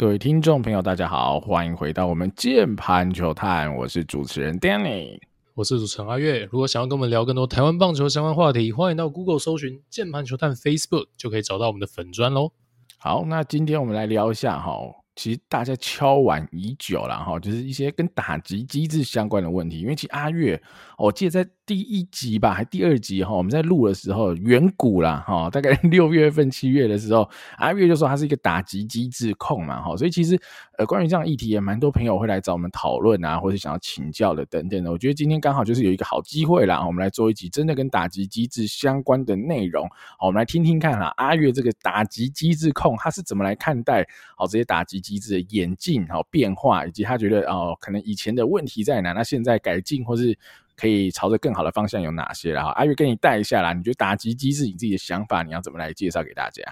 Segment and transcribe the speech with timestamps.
[0.00, 5.18] 各位听众朋友，大家好，欢迎回到我们键盘球探，我是主持人 Danny，
[5.52, 6.48] 我是主持人阿月。
[6.50, 12.52] 如果想要跟我们聊更多台湾棒球相关话题，欢迎到 Google 搜寻键盘球探 Facebook，就可以找到我们的粉砖喽。
[12.96, 14.72] 好，那今天我们来聊一下哈。
[15.20, 19.78] 其实大家敲完已久了哈，就是一些跟打击机制相关的问题。
[19.80, 20.58] 因为其实阿月，
[20.96, 27.28] 我记得在第一集吧，还第二集哈，我们在录的时候，远古啦哈，大概 六月份、七月的时候，
[27.58, 30.40] 阿月就说他是一个打击机制控嘛哈，所以其实
[30.80, 34.90] 呃，关于这样议题，也蛮多朋友会来找我们讨论啊，或者想要请教的等等的。
[34.90, 39.86] 我觉得今天刚好就是有一个好机会啦，我们来做一集真的跟打击机制相关的内容。
[40.18, 50.34] 好，我们来听听看哈，阿月这个打击机制控他是怎么来看待好这些打击机制的演进、好变化，以及他觉得哦，可能以前的问题在哪，那现在改进或是
[50.78, 52.52] 可以朝着更好的方向有哪些？
[52.52, 56.62] 然后阿月跟你带一下啦，你觉得打击机制你自己的想法，你要怎么来介绍给大家？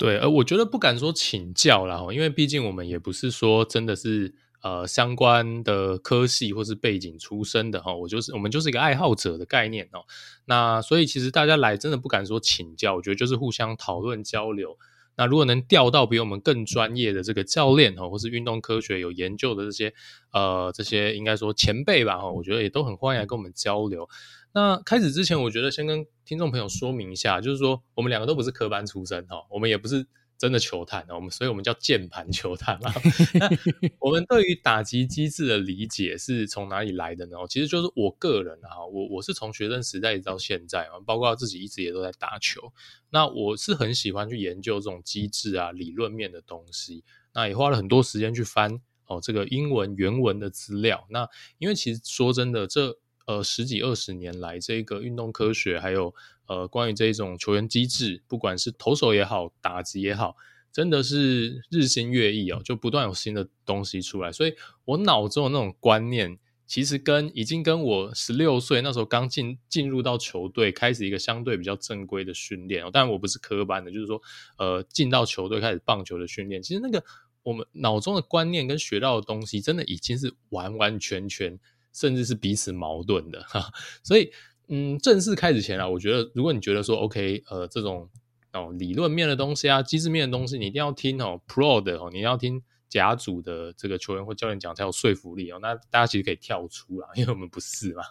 [0.00, 10.00] 对，呃，我觉得不敢说请教啦，因为毕竟我们也不是说真的是呃相关的科系或是背景出身的哈，我就是我们就是一个爱好者的概念哦。
[10.46, 14.78] 那所以其实大家来真的不敢说请教，我觉得就是互相讨论交流。
[15.16, 19.92] 那如果能调到比我们更专业的这个教练哈，或是运动科学有研究的这些
[20.32, 24.08] 呃这些应该说前辈吧哈，我觉得也都很欢迎来跟我们交流。
[24.52, 30.06] 那开始之前，我觉得先跟听众朋友说明一下，就是说我们两个都不是科班出身哈，我们也不是。
[30.40, 32.90] 真的球探，我们所以我们叫键盘球探嘛。
[33.34, 33.46] 那
[34.00, 37.36] 我们对于打击机制的理解是从哪里来的呢？
[37.46, 42.72] 其实就是我个人啊，我我是从学生时代到现在啊，包括自己一直也都在打球。
[43.10, 47.04] 那我是很喜欢去研究这种机制啊、理论面的东西。
[47.34, 51.06] 那也花了很多时间去翻哦这个英文原文的资料。
[51.10, 51.28] 那
[51.58, 52.96] 因为其实说真的，这
[53.30, 56.14] 呃十几二十年来，这个运动科学还有。
[56.50, 60.34] 呃，关于这种球员机制，不管是投手也好，打击也好，
[60.72, 64.32] 真的是日新月异哦，就不断有新的东西出来。
[64.32, 64.52] 所以
[64.84, 72.90] 我脑中的那种观念，其实跟已经跟我十六岁那时候刚进进入到球队，开始一个相对比较正规的训练哦。
[72.90, 74.20] 当然我不是科班的，就是说，
[74.58, 77.04] 呃，进到球队开始棒球的训练，其实那个
[77.44, 81.56] 我们脑中的观念跟学到的东西，真的已经是完完全全，
[81.92, 83.70] 甚至是彼此矛盾的哈。
[84.02, 84.30] 所以。
[84.72, 88.08] 嗯，正式开始前啊，我觉得如果你觉得说 OK，呃，这种
[88.52, 95.58] 哦理论面的东西啊，机制面的东西，你一定要听哦，Pro 的哦，你要听甲组的这个球员或教练讲才有说服力哦。
[95.60, 98.04] 那大家其实可以跳出啦，因为我们不是嘛。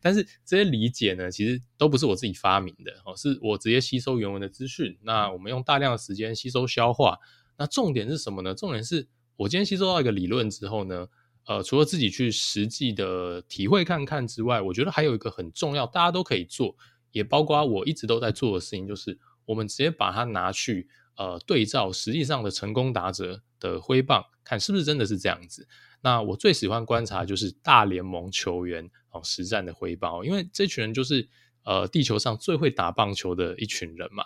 [0.00, 4.96] 但是这些理解呢，其实都不是我自己发明的哦，是我直接吸收原文的资讯。
[5.02, 7.18] 那我们用大量的时间吸收消化。
[7.58, 8.54] 那重点是什么呢？
[8.54, 9.06] 重点是
[9.36, 11.06] 我今天吸收到一个理论之后呢，
[11.48, 16.76] 呃，除了自己去实际的体会看看之外，我觉得还有一个很重要，大家都可以做，
[17.10, 25.66] 也包括我一直都在做的事情，就是我们直接把它拿去呃对照实际上的成功打者的挥棒，看是不是真的是这样子。
[26.02, 31.26] 那我最喜欢观察就是大联盟球员哦实战的挥棒，因为这群人就是
[31.64, 34.22] 呃地球上最会打棒球的一群人嘛。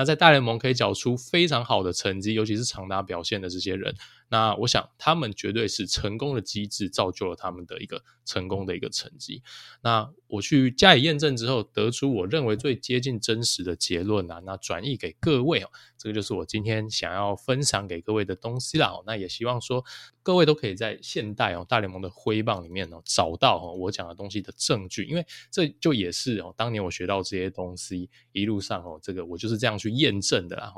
[0.00, 3.94] 那在大联盟可以缴出非常好的成绩，尤其是长达表现的这些人。
[4.30, 9.42] 那我想，他们绝对是成功的机制造就了他们的一个成功的一个成绩。
[9.82, 15.68] 那我去加以验证之后，得出我认为最接近真实的结论啊，那转译给各位哦，
[15.98, 18.90] 这个就是我今天想要分享给各位的东西啦。
[19.04, 19.84] 那也希望说，
[20.22, 30.72] 各位都可以在现代哦大联盟的挥棒里面哦找到哦我讲的东西的证据，因为这就也是哦当年我学到这些东西一路上哦这个我就是这样去验证的啦。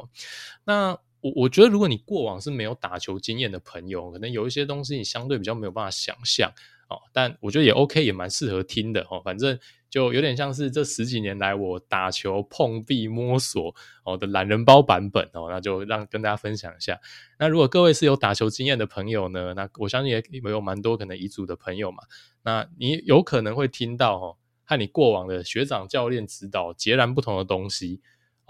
[0.65, 0.99] 那。
[1.23, 6.53] 我我觉得，如果你过往是没有打球经验的朋友，可能有一些东西你相对比较没有办法想象
[6.89, 6.99] 哦。
[7.13, 9.23] 但我觉得也 OK，也蛮适合听的哦。
[9.25, 9.57] 反正
[9.89, 15.47] 就有点像是这十几年来我打球碰壁摸索哦的懒人包版本哦。
[15.49, 16.99] 那就让跟大家分享一下。
[17.39, 22.03] 那如果各位是有打球经验的朋友呢，那我相信也有蛮多可能乙组的朋友嘛。
[22.43, 28.01] 那你有可能会听到哦，和你过往的学长教练指导截然不同的东西。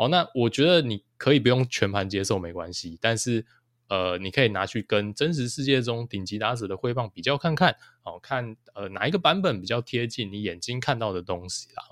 [0.04, 3.44] 哦，那我觉得你可以不用全盘接受没关系，但是
[3.88, 11.82] 呃，你可以拿去跟真实世界中顶级打者的挥棒比较看看，哦，看呃哪一个版本比较贴近你眼睛看到的东西啦。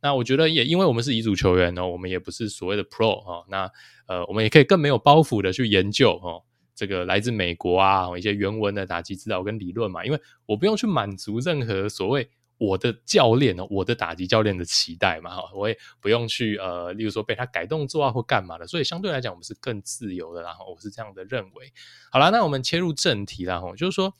[0.00, 3.70] 那我觉得也因为我们是乙组球员哦，我们也不是所谓的 Pro 哦，那
[4.06, 6.44] 呃我们也可以更没有包袱的去研究哦，
[6.74, 12.28] 这个来自美国啊一些原文的打击指导跟理论嘛，因为我不用去满足任何所谓。
[12.58, 21.72] 我的教练呢，我的打击教练的期待嘛，哈，我也不用去呃，例如说被他改动作啊或干嘛的，所以相对来讲我们是更自由的，然后我是这样的认为。
[22.10, 24.12] 好啦，那我们切入正题啦，哈，就是说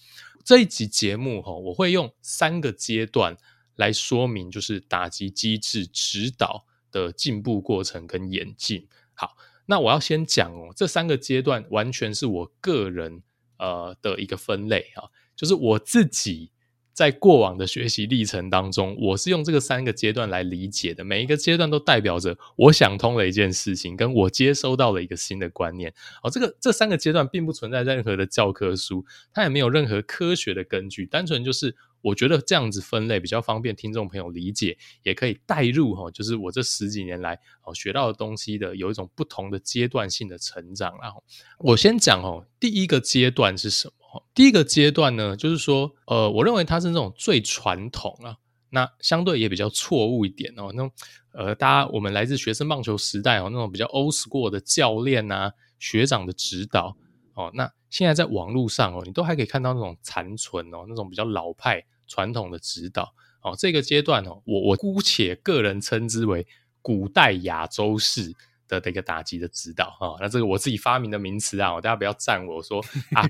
[0.45, 3.37] 这一集节目哈，我会用三个阶段
[3.75, 8.87] 来说明，就是打击机制指导的进步过程跟演进。
[9.15, 9.37] 好，
[9.67, 13.21] 那我要先讲哦，这三个阶段完全是我个人
[13.59, 16.53] 呃的一个分类啊，就是我自己。
[16.99, 21.05] 在过往的学习历程当中，我是用这个三个阶段来理解的。
[21.05, 25.95] 每一个阶段都代表着我想通了一件事情，跟我接收到了一个新的观念。
[26.25, 40.99] 哦，这个这三个阶段并不存在任何的教科书，它也没有任何科学的根据，单纯就是我觉得这样子分类比较方便听众朋友理解，也可以带入哈，就是我这十几年来哦学到的东西的有一种不同的阶段性的成长。
[41.01, 41.23] 然后
[41.61, 43.93] 我先讲哦，第一个阶段是什么？
[44.35, 48.37] 第一个阶段呢，就是说，呃，我认为它是那种最传统啊，
[48.71, 50.71] 那相对也比较错误一点哦。
[50.75, 50.91] 那种
[51.33, 56.97] 呃，大家我们来自学生棒球时代哦，那种比较 old school 的教练啊、学长的指导
[57.35, 63.55] 哦，那现在在网络上哦，你都还可以看到那种残存哦，那种比较老派传统的指导哦。
[63.59, 66.47] 这个阶段哦，我我姑且个人称之为
[66.83, 68.35] 古代亚洲式。
[68.69, 72.81] 的这个打击的指导啊，那这个我自己发明的名词啊，大家不要赞我说
[73.17, 73.25] 啊，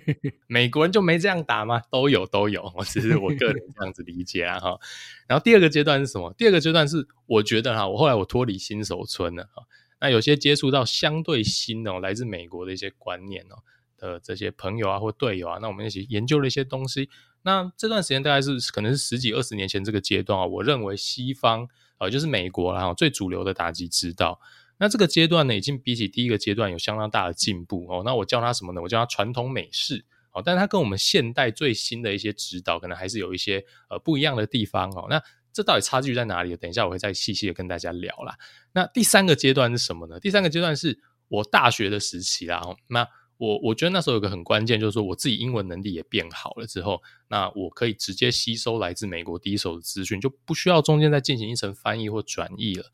[0.48, 1.80] 美国人就没这样打吗？
[1.90, 4.78] 都有都有，我只是我个人这样子理解啊哈。
[5.26, 6.34] 然后第二个阶段是什么？
[6.36, 9.62] 第二个阶段是我觉得哈，我后来我脱离新手村了哈，
[10.00, 13.62] 那有些接触到相对新的来自美国的一些观念哦
[13.96, 17.08] 的这些朋友啊或队友啊，那我们一起研究了一些东西。
[17.42, 21.68] 那这段时间大概是可能是十几二十年前这个阶段啊，我认为西方
[21.98, 24.40] 呃就是美国然后最主流的打击指导。
[24.78, 28.02] 那这个阶段呢，已经比起第一个阶段有相当大的进步哦。
[28.04, 28.80] 那我叫它什么呢？
[28.80, 30.42] 我叫它传统美式哦。
[30.44, 35.06] 但是它跟我们现代最新的一些指导，可能还是有一些呃不一样的地方哦。
[35.10, 35.22] 那
[35.52, 36.56] 这到底差距在哪里？
[36.56, 38.38] 等一下我会再细细的跟大家聊啦。
[38.72, 40.20] 那第三个阶段是什么呢？
[40.20, 42.62] 第三个阶段是我大学的时期啦。
[42.86, 43.06] 那
[43.38, 52.84] 我我觉得那时候有个很关键，就是说我自己英文能力也变好了之后，那我可以直接吸收来自美国第一手的资讯，就不需要中间再进行一层翻译或转译了。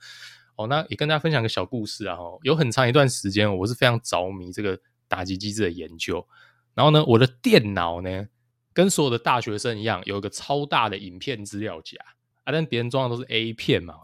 [0.57, 2.17] 哦，那也跟大家分享个小故事啊！
[2.17, 4.79] 哦，有很长一段时间，我是非常着迷这个
[5.09, 6.25] 打击机制的研究。
[6.75, 8.27] 然后呢，我的电脑呢，
[8.73, 11.97] 跟所有的大学生一样，有一个超大的影片资料夹
[12.45, 12.53] 啊。
[12.53, 13.95] 但别人装的都是 A 片嘛，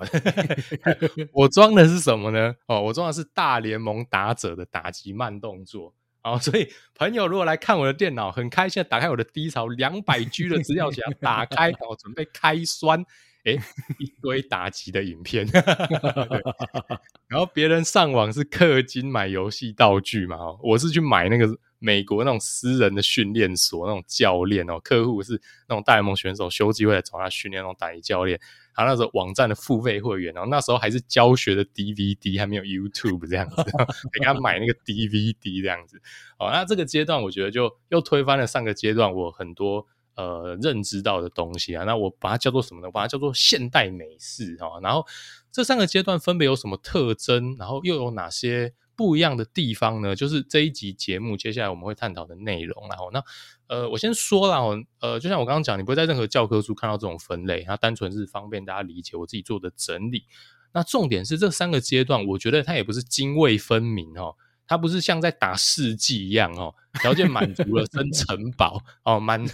[1.33, 2.55] 我装的是什么呢？
[2.67, 5.95] 哦，我装的是大联盟打者的打击慢动作。
[6.23, 13.05] 哦，所以朋友如果来看我的电脑，很开心的打开我的低潮两百 G 的资料夹，打开，我准备开酸。
[13.45, 13.57] 哎，
[13.99, 15.47] 一堆打击的影片，
[17.27, 28.39] 然后别人上网是氪金买游戏道具嘛，我是去买那个美国那种私人的训练所那种教练哦，客户是那种大联盟选手休机会来找他训练那种打击教练，
[28.75, 33.57] 他那时候网站的付费会员，然后那时候还是教学的 DVD，还没有 YouTube 这样子，
[34.13, 36.01] 给他买那个 DVD 这样子，
[36.39, 39.87] 哦，那这个阶段我觉得就又推翻了上个阶段我很多。
[40.15, 42.91] 呃，认知到的东西啊，那我把它叫做什么呢？
[42.91, 44.81] 把它叫做现代美式哈。
[44.83, 45.07] 然后
[45.51, 47.57] 这三个阶段分别有什么特征？
[47.59, 50.15] 然后又有哪些不一样的地方呢？
[50.15, 52.87] 就是这一集节目接下来我们会探讨的内容。
[52.89, 53.23] 然后那
[53.69, 60.25] 呃，我先说了，呃，就像我刚刚讲，你不会在任何教科书看到这种分类，它单纯是方便大家理解，我自己做的整理。
[60.73, 64.37] 那重点是这三个阶段，我觉得它也不是泾渭分明哦。
[64.71, 66.73] 它不是像在打世纪一样哦，
[67.03, 69.45] 条件满足了升城堡哦，满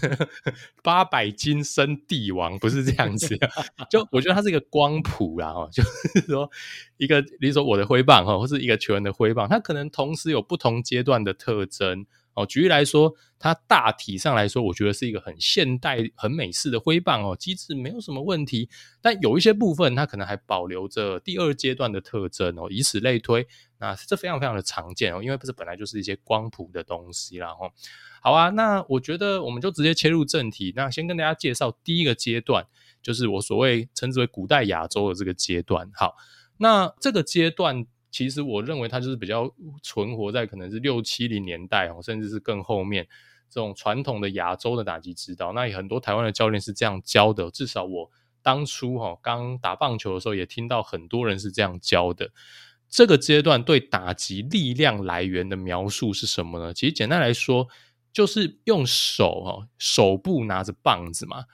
[0.83, 3.35] 八百金升帝王，不是这样子。
[3.89, 6.51] 就我觉得它是一个光谱啦哦，就是说
[6.99, 12.05] 一个，比如说我的挥棒哈，或是一个球员的挥棒，它可能同时有不同阶段的特征。
[12.37, 18.69] 哦，举例来说，它大体上来说，我觉得是一个很现代、很美式的挥棒哦，机制没有什么问题。
[19.01, 23.49] 但有一些部分，它可能还保留着第二阶段的特征哦，以此类推。
[23.79, 27.73] 那这非常非常的常见哦，因为不是本来就是一些光谱的东西啦哦。
[28.21, 30.75] 好啊，那我觉得我们就直接切入正题。
[30.77, 32.67] 那先跟大家介绍第一个阶段，
[33.03, 35.91] 就是我所谓称之为古代亚洲的这个阶段。
[35.95, 36.15] 好，
[36.59, 37.87] 那这个阶段。
[38.17, 43.07] 其实我认为它就是比较存活在可能是六七零年代哦，甚至是更后面
[43.51, 45.53] 这种传统的亚洲的打击指导。
[45.53, 52.31] 那也很多台湾的教练是这样教的，至少我当初哈刚打棒球的时候也听到很多人是这样教的。
[52.89, 56.73] 这个阶段对打击力量来源的描述是什么呢？
[56.73, 57.69] 其实简单来说，
[58.15, 61.45] 就是用手哈手部拿着棒子嘛，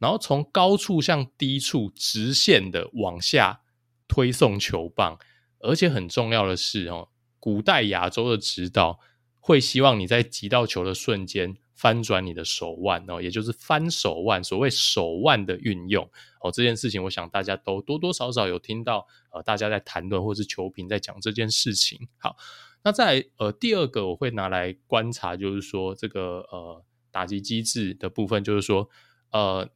[0.00, 3.60] 然后从高处向低处直线的往下
[4.08, 5.16] 推送球棒。
[5.60, 7.08] 而且很重要的是哦，
[7.40, 9.00] 古代亚洲的指导
[9.40, 16.08] 会希望你在击到球的瞬间翻转你的手腕哦，也就是翻手腕，所谓手腕的运用
[16.40, 22.08] 哦，这件事情我想大家都多多少少有听到呃，大家在谈论或是球评在讲这件事情。
[22.18, 22.36] 好，
[22.82, 28.88] 那在呃第二个我会拿来观察，就是说这个呃打击机制的部分，就是说
[29.30, 29.68] 呃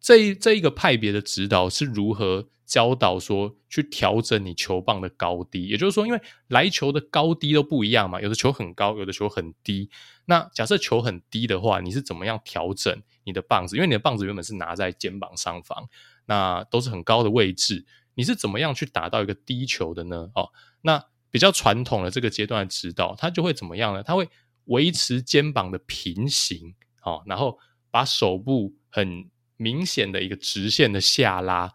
[0.00, 9.90] 这一这一个派别的指导是如何教导说去调整你球棒的高低，也就是说，因为来球的高低都不一样嘛，有的球很高，有的球很低。
[10.24, 13.76] 那假设球很低的话，你是怎么样调整你的棒子？
[13.76, 15.86] 因为你的棒子原本是拿在肩膀上方，
[16.26, 20.30] 那都是很高的位置，你是怎么样去打到一个低球的呢？
[20.34, 20.48] 哦，
[20.80, 24.02] 那比较传统的这个阶段的指导，它就会怎么样呢？
[24.02, 24.28] 它会
[24.66, 27.58] 维持肩膀的平行，哦，然后
[27.90, 29.28] 把手部很
[29.58, 31.70] 明显的一个直线的下拉。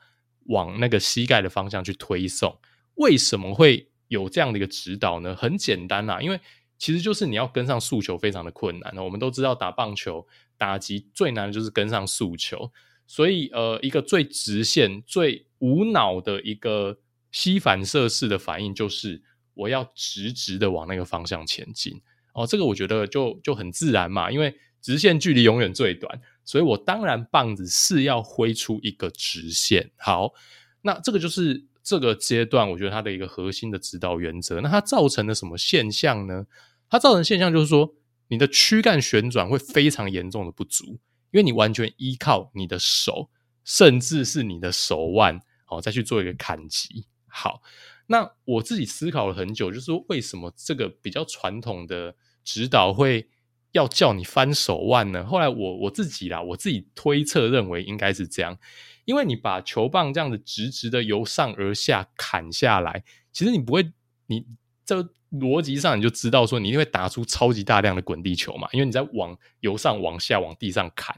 [0.49, 2.55] 往那个膝盖的方向去推送，
[2.95, 5.35] 为什么会有这样的一个指导呢？
[5.35, 6.39] 很简单啦，因为
[6.77, 8.97] 其实就是你要跟上速球非常的困难。
[8.97, 10.25] 我们都知道打棒球
[10.57, 12.71] 打击最难的就是跟上速球，
[13.05, 16.97] 所以呃，一个最直线、最无脑的一个
[17.31, 19.21] 吸反射式的反应就是
[19.53, 22.01] 我要直直的往那个方向前进。
[22.33, 26.21] 哦，这个我觉得就就很自然嘛，因为直线距离永远最短。
[26.45, 29.91] 所以我当然棒子是要挥出一个直线。
[29.97, 30.33] 好，
[30.81, 34.59] 那这个就是这个阶段，我觉得它的一个核心的指导原则。
[34.61, 36.47] 那它造成了什么现象呢？
[36.89, 37.93] 它造成现象就是说，
[38.29, 40.85] 你的躯干旋转会非常严重的不足，
[41.31, 43.29] 因为你完全依靠你的手，
[43.63, 47.05] 甚至是你的手腕，哦，再去做一个砍击。
[47.27, 47.61] 好，
[48.07, 53.29] 那我自己思考了很久，就是说为什么这个比较传统的指导会。
[53.71, 55.23] 要叫你翻手腕呢？
[55.25, 58.57] 后来我我自己啦，我自己推测认为应该是这样，
[59.05, 63.91] 因为你把球棒这样子直直的由上而下砍下来，其实你不会，
[64.27, 64.45] 你
[64.83, 71.15] 这逻辑上你就知道说你一定会打出超级大量的滚地球嘛，因为你在往由上往下往地上砍，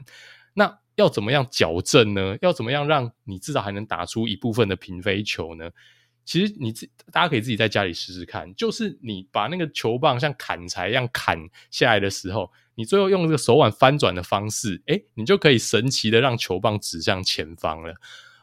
[0.52, 2.36] 那要怎么样矫正呢？
[2.42, 5.70] 要怎么样让你至少还能打出一部分的平飞球呢？
[6.24, 11.38] 其实你自大家可以自己在家里试试看，就是你把那个球棒像砍柴一样砍
[11.70, 17.94] 下来的时候，你最后用这个手腕翻转的方式，诶，你就可以神奇的让球棒指向前方了。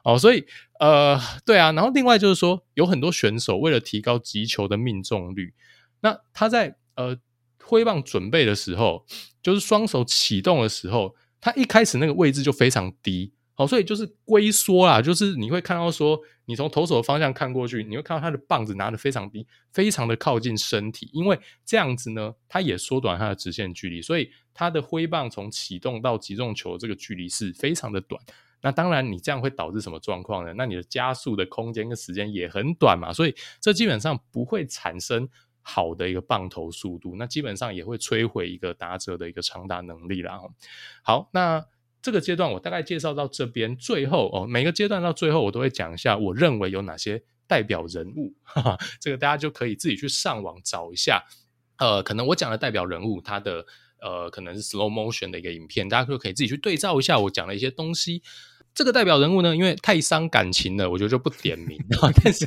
[0.03, 0.45] 哦，所以
[0.79, 5.53] 呃，对啊，然后另外就是说，有很多选手为了提高击球的命中率，
[6.01, 7.17] 那他在呃
[7.63, 9.05] 挥棒准备的时候，
[9.43, 13.33] 就是双手启动的时候，他一开始那个位置就非常低。
[13.59, 28.23] 好，所以就是龟缩啦，就是你会看到说，你从投手的方向看过去，你会看到他的棒子拿得非常低，非常的靠近身体，因为这样子呢，它也缩短它的直线距离，所以它的挥棒从启动到击中球这个距离是非常的短。
[28.61, 30.53] 那当然，你这样会导致什么状况呢？
[30.55, 35.27] 那你的加速的空间跟时间也很短嘛，所以这基本上不会产生
[35.61, 40.39] 好的一个棒头速度，那基本上也会摧毁一个打者的一个长打能力啦。
[41.03, 41.61] 好，那。
[42.01, 51.25] 这个阶段我大概介绍到这边，最后哦，每个阶段到最后我都会讲一下，我认为有哪些代表人物，哈哈，这个大家就可以自己去上网找一下。
[51.77, 53.65] 呃，可能我讲的代表人物，他的
[54.01, 58.21] 呃可能是 slow motion 的一个影片，大家就可以自己去对照一下我讲的一些东西。
[58.73, 61.77] 这个代表人物呢，因为太伤感情了，我觉得就不点名。
[62.23, 62.45] 但是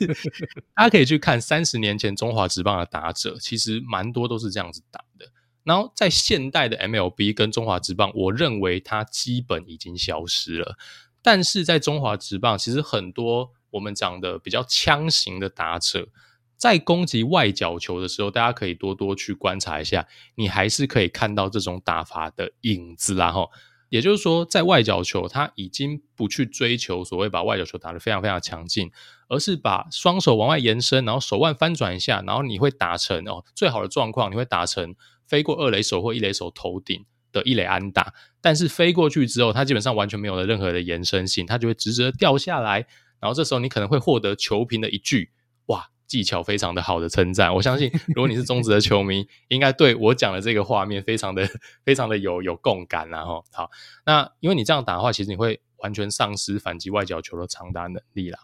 [0.74, 5.26] 大家可以去看三十年前中华职棒的打者，其实蛮多都是这样子打的。
[5.64, 10.76] 然后在现代的 MLB 跟中华职棒，我认为它基本已经消失了。
[11.22, 16.08] 但是在中华职棒，其实很多我们讲的比较枪型的打者，
[16.56, 23.30] 在攻击外角球的时候，大家可以多多去观察一下，你还是可以看到这种打法的影子啦。
[23.30, 23.48] 哈，
[23.88, 28.90] 也就是说，在外角球，他已经不去追求所谓把外角球打得非常非常强劲，
[29.28, 34.96] 而是把双手往外延伸，然后手腕翻转一下，然后你会打成哦，最好的状况你会打成。
[35.32, 38.12] 飞过二垒手或一垒手头顶的一垒安打，
[38.42, 42.86] 但是飞过去之后，它基本上完全没有了任何的延伸性，它就会直直的掉下来。
[43.18, 45.30] 然后这时候你可能会获得球评的一句
[45.72, 47.54] “哇，技巧非常的好”的称赞。
[47.54, 51.48] 我相信， 如果你是中职的球迷，应该对我讲的这个画面非常的、
[51.82, 53.08] 非常的有有共感。
[53.08, 53.70] 然后，好，
[54.04, 58.36] 那因为你这样打的话，其实你会完全丧失反击外角球的长打能力了。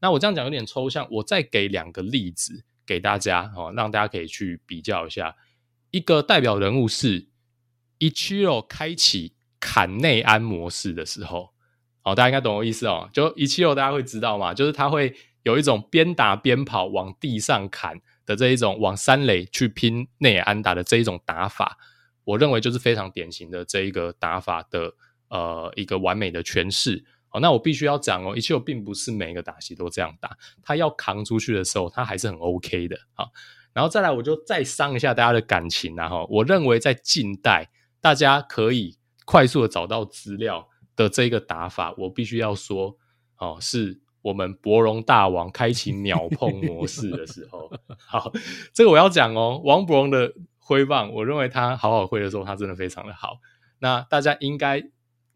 [0.00, 5.34] 那我这样讲有点抽象，我再给两个例子给大家，哦，让大家可以去比较一下。
[5.90, 7.28] 一个代表人物是
[7.98, 11.50] 一七六开启砍内安模式的时候，
[12.02, 13.08] 哦，大家应该懂我意思哦。
[13.12, 14.54] 就一七六大家会知道嘛？
[14.54, 21.78] 就是他会有一种边打边跑往地上砍的这一种往三垒去拼内安打的这一种打法，
[22.24, 24.92] 我认为就是非常典型的这一个打法的
[25.28, 27.04] 呃一个完美的诠释。
[27.30, 33.26] 哦，那我必须要讲哦，一七六并不是每一个打席都这样打，他要扛出去的时候，他还是很 OK 的啊。
[33.78, 37.70] 然后再来，我就再伤一下大家的感情然后，我认为在近代，
[38.00, 42.96] 大家可以快速的找到资料的这个打法，我必须要说，
[43.36, 47.70] 哦，是我们博荣大王开启秒碰模式的时候。
[47.96, 48.32] 好，
[48.74, 53.38] 这个我要讲哦，王柏融的挥棒，我认为他好好挥的时候，他真的非常的好。
[53.78, 54.82] 那大家应该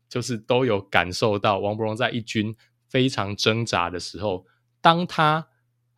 [0.09, 2.57] 就是都有感受到，王柏融在一军
[2.89, 4.47] 非常挣扎的时候，
[4.81, 5.47] 当他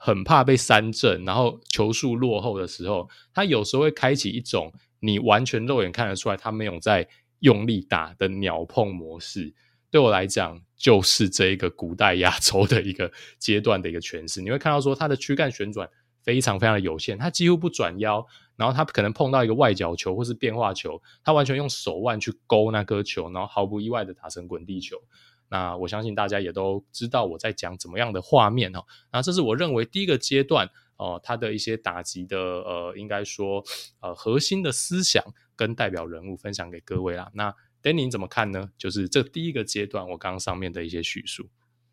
[0.04, 4.70] 很怕被三振，然后球速落后的时候，他有时候会开启一种
[5.00, 7.08] 你完全肉眼看得出来他没有在
[7.38, 9.54] 用力打的鸟碰模式。
[9.90, 14.42] 对我来讲，就是这一个古代亚洲的一个阶段的一个诠释。
[14.42, 15.88] 你会看到说，他的躯干旋转
[16.22, 24.98] 非常非常的有限，他几乎不转腰，然后他可能碰到一个外角球或是变化球，他完全用手腕去勾那颗球，然后毫不意外的打成滚地球。
[25.48, 28.84] 那我相信大家也都知道我在讲怎么样的画面哦。
[29.12, 33.62] 那这是我认为第一个阶段哦，他的一些打击的呃，应该说
[34.00, 35.22] 呃核心的思想
[35.54, 37.30] 跟代表人物分享给各位啦。
[37.34, 38.70] 那 Danny 怎么看呢？
[38.78, 41.48] 就是这第一个阶段，我刚刚上面的一些叙述，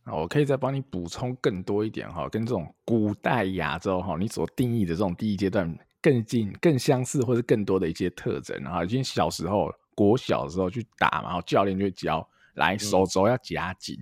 [0.06, 8.84] 我可以再帮你补充更多一点哈，跟这种古代亚洲哈，你所定义的这种第一阶段更近、更相似，或是更多的一些特征啊。
[8.84, 12.28] 已经小时候国小的时候去打嘛，教练就会教。
[12.56, 13.98] 来，手肘要夹紧，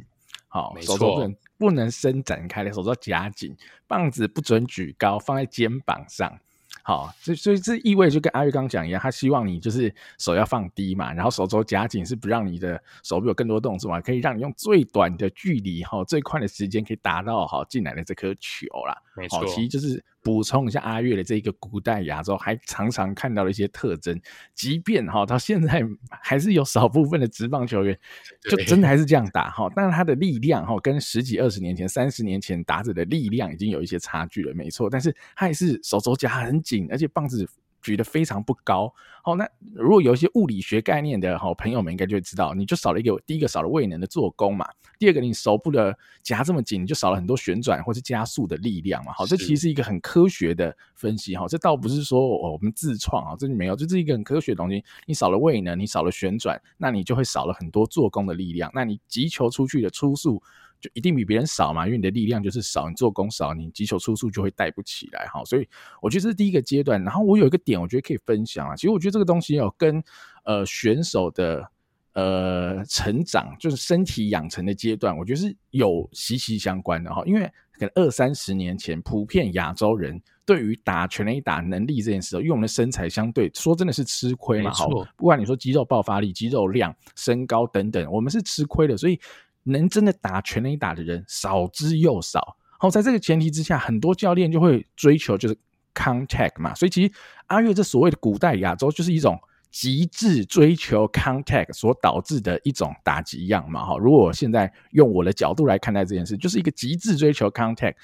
[0.48, 3.56] 好、嗯，手肘不能不能伸展开来，手肘要夹紧，
[3.88, 6.38] 棒子不准举高，放在肩膀上，
[6.84, 20.04] 好，所以所以这意味就跟阿玉刚讲一样，他希望你就是手要放低嘛，然后手肘夹紧是不让你的手臂有更多动作嘛，可以让你用最短的距离哈，最快的时间可以打到好进来的这颗球啦，没错，其实就是。
[20.22, 24.20] 补充一下阿月的这个古代亚洲，还常常看到的一些特征，
[24.54, 27.98] 即便哈到现在还是有少部分的职棒球员，
[28.50, 37.50] 就真的还是这样打哈，但是他的力量哈跟十几二十年前、三十年前打者的力量已经有一些差距了，没错，但是他还是手肘夹很紧，而且棒子。
[37.90, 38.94] 举得非常不高，
[39.24, 44.64] 好，那如果有一些物理学概念的好朋友们应该就会知道，你就少了一个第一个少了位能的做工嘛，
[45.00, 60.40] 第二个你手部的夹这么紧，你就少了很多旋转或是加速的力量嘛，好，这其实是一个很科学的分析哈，这倒不是说我们自创啊，这没有，这是一个很科学的东西，你少了位能，你少了旋转，那你就会少了很多做工的力量，那你击球出去的初速。
[60.80, 65.44] 就一定比别人少嘛，因为你的力量就是少，你做工少，你击球出速就会带不起来哈。
[65.44, 65.68] 所以
[66.02, 67.04] 我觉得这是第一个阶段。
[67.04, 68.76] 然后我有一个点，我觉得可以分享啊。
[68.78, 70.02] 其实我觉得这个东西哦跟
[70.46, 71.70] 呃选手的
[72.14, 77.24] 呃成长，就是身体养成的阶段，我觉得是有息息相关的哈。
[77.26, 77.42] 因为
[77.74, 84.72] 可能二三十年前，普遍亚洲人对于打全垒打能力这件事，因为我们的身材相对说真的是吃亏嘛。
[84.72, 84.88] 好，
[85.18, 89.20] 不管你说肌肉爆发力、肌肉量、身高等等，我们是吃亏的，所以。
[89.64, 92.58] 能真的打全垒打的人少之又少。
[92.80, 95.58] 好，在这个前提之下，很多教练就会追求就是
[95.94, 96.74] contact 嘛。
[96.74, 97.12] 所以其实
[97.48, 103.86] 阿月这所谓的古代亚洲，就是一种极致追求 contact 所导致的一种打击样嘛。
[103.86, 107.96] 哈，如果我现在用我的角度来看待这件事，就是一个极致追求 contact。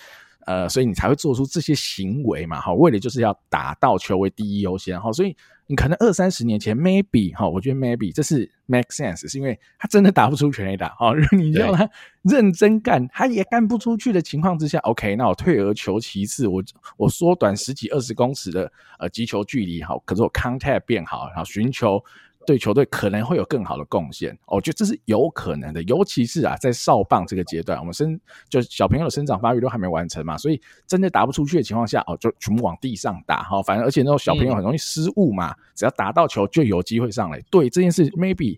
[0.45, 5.35] 呃，所以你才会做出这些行为嘛，哈，为了就是要打到球为第一优先，哈，所以
[5.67, 11.89] 你可能二三十年前，maybe 哈，我觉得 maybe 这是 make sense，是因为他真的打不出全垒打，哈， 你叫他
[12.21, 16.63] 认真干，他也干不出去的情况之下，OK，那我退而求其次，我
[16.97, 22.03] 我缩短十几二十公尺的呃击球距离，哈，可是我 contact 变好，然后寻求。
[22.45, 37.41] 对球队可能会有更好的贡献，我觉得这是有可能的，尤其是啊，在少棒这个阶段，我们生就小朋友的生长发育都还没完成嘛，所以真的打不出去的情况下，哦，就全部往地上打哈，反正而且那种小朋友很容易失误嘛，嗯、只要打到球就有机会上来。
[37.49, 38.57] 对这件事，maybe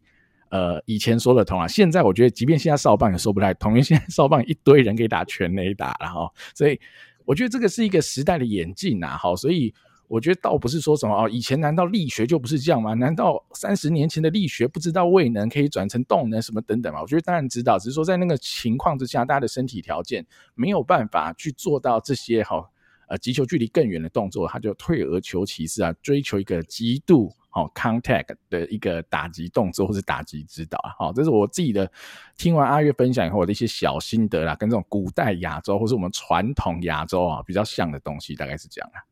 [0.50, 6.80] 呃以前说得通啊，现在我觉得即便现在少棒也说不太通，因为现在少棒一堆人可以打全垒打了哈，所以
[7.26, 9.74] 我觉得这个是一个时代的演进呐，好，所以。
[10.08, 12.94] 我觉得倒不是说什么哦，以前难道力学就不是这样吗？
[12.94, 17.02] 难道三十年前的力学不知道位能可以转成动能什么等等吗？
[17.02, 22.72] 我觉得当然知道，只是说在那个情况之下，大家的身体条件没有办法去做到这些好
[23.10, 30.96] 呃击球距离更远的动作，他就退而求其次啊，追求一个极度好 contact 的一个打击动作或是打击指导啊。
[30.98, 31.92] 好，这是我自己的
[32.38, 39.04] 听完阿月分享以后我的一些小心得啦，跟这种古代亚洲或是我们传统亚洲啊比较像的东西，大概是这样啊。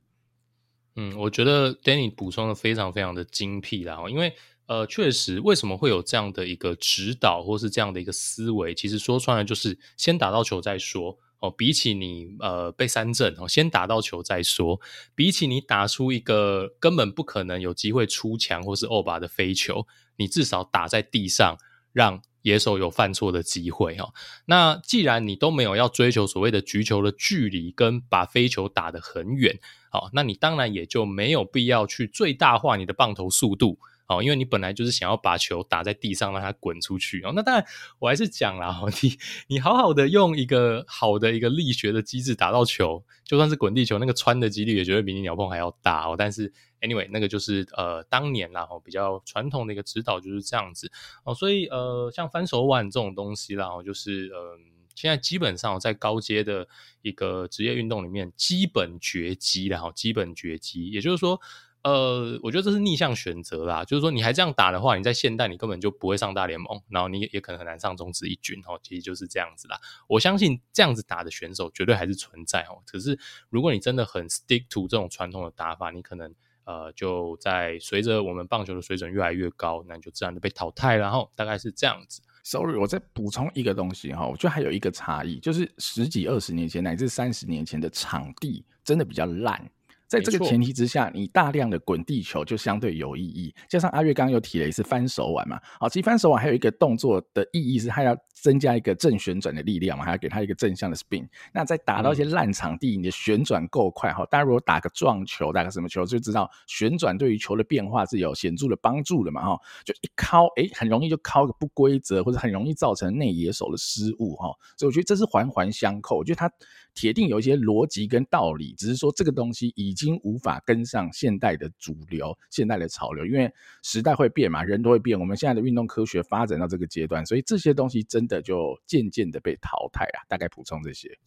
[0.96, 4.34] 嗯，我觉得 Danny 补充的非常非常的精辟啦，因为
[4.68, 11.52] 呃，确实为什么会有这样的一个指导或是这样的一个思维，其实说穿了就是先打到球再说哦。
[11.52, 14.80] 比起你呃被三振哦，先打到球再说，
[15.14, 21.58] 比起你打出一个根本不可能有机会出墙或是欧巴的飞球，你至少打在地上
[21.92, 22.22] 让。
[22.46, 24.14] 野手有犯错的机会哈，
[24.46, 33.80] 那既然你都没有要追求所谓的局球的距离跟把飞球打得很远，好，那你当然也就没有必要去最大化你的棒头速度。
[34.08, 37.32] 哦，因为你本来就是想要把球打在地上，让它滚出去哦。
[37.36, 37.66] 那当然，
[38.00, 46.16] 我还是讲啦，你你好好的用一个好的一个力学的机制打到球，就算是滚地球，那个穿的几率也绝对比你鸟碰还要大哦。
[46.18, 50.92] 但是，anyway，那个就是呃当年啦，比较传统的一个指导就是这样子
[51.24, 51.34] 哦。
[51.34, 54.60] 所以呃，像翻手腕这种东西啦，就是呃。
[54.94, 56.66] 现在基本上在高阶的
[57.02, 61.42] 一个职业运动里面，基本绝迹了哈，基本绝迹，也就是说。
[61.86, 69.80] 呃，我觉得这是逆向选择啦，就是说你还这样打的话，你在现代你根本就不会上大联盟，然后你也可能很难上中职一军哦，其实就是这样子啦。
[70.08, 73.20] 我相信这样子打的选手绝对还是存在哦，可是
[73.52, 82.20] 如果你真的很 stick to 这种传统的打法，你可能呃就在随着我们棒球的水准越来越高，那你就自然的被淘汰，然后大概是这样子。
[82.44, 89.70] Sorry，我再补充一个东西哈，我觉得还有一个差异，就是十几二十年前乃至三十年前的场地真的比较烂。
[90.08, 93.54] 在这个前提之下，你大量的滚地球就相对有意义。
[93.68, 101.28] 加上阿月刚刚又提了一次翻手腕嘛，好，其实翻手腕还有一个动作的意义是，它要增加一个正旋转的力量嘛，还要给它一个正向的 spin。
[101.54, 109.60] 那在打到一些烂场地，你的旋转够快哈，大家如果打个撞球，打个什么球，就知道旋转对于球的变化是有显著的帮助的嘛哈。
[109.84, 114.50] 就一敲，哎，很容易就敲个不规则，或者很容易造成内野手的失误哈。
[114.78, 116.52] 所以我觉得这是环环相扣，我觉得它
[116.96, 120.16] 铁定有一些逻辑跟道理，只是说这个东西已经。
[120.24, 123.52] 无法跟上现代的主流、现代的潮流，因为
[123.84, 125.20] 时代会变嘛，人都会变。
[125.20, 130.26] 我们现在的运动科学发展到这个阶段，所以这些东西真的就渐渐的被淘汰了。
[130.30, 131.20] 大概补充这些。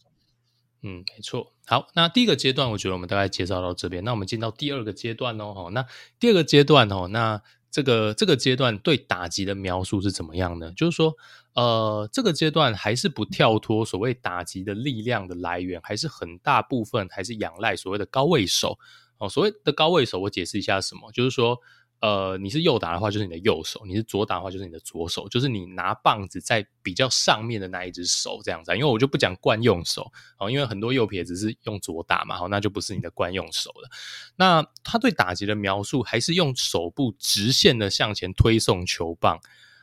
[0.81, 1.53] 嗯，没错。
[1.67, 4.03] 好，那第一个阶段，我觉得我们大概介绍到这边。
[4.03, 5.69] 那我们进到第二个阶段哦。
[5.71, 5.85] 那
[6.19, 10.73] 第二个阶段哦，那这个这个阶段对打击的描述是怎么样呢？
[10.75, 11.15] 就是说。
[11.55, 18.77] 呃，这个阶段还是不跳脱所谓打击的力量的来源，还是很大部分还是仰赖所谓的高位手
[19.17, 19.27] 哦。
[19.27, 21.57] 所谓的高位手，我解释一下什么，就是说，
[22.01, 28.71] 呃，你是右打的话，就是你的右手；你是左打的话，就是你的左手，就是你拿棒子在比较上面的那一只手这样子。
[28.73, 33.89] 因为我就不讲惯用手哦，因为很多右撇子是用左打嘛，好，那就不是你的惯用手了。
[34.37, 39.41] 那他对打击的描述，还是用手部直线的向前推送球棒。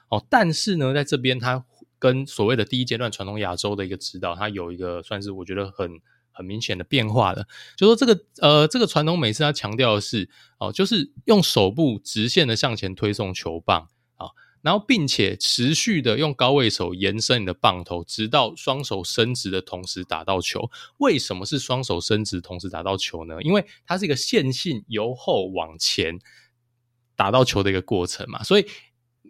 [0.08, 1.64] 哦，但是呢，在这边它
[1.98, 7.46] 跟所谓的第一阶段传统亚洲的一个指导，它有一个算是我觉得很很明显的变化了。
[7.76, 14.28] 就说这个呃，这个传统美式它强调的是哦，就是用手部直线的向前推送球棒啊，
[14.62, 20.70] 然后并且持续的用高位手延伸你的棒头，直到双手伸直的同时打到球。
[20.98, 23.42] 为什么是双手伸直同时打到球呢？
[23.42, 26.20] 因为它是一个线性由后往前
[27.16, 28.66] 打到球的一个过程嘛，所以。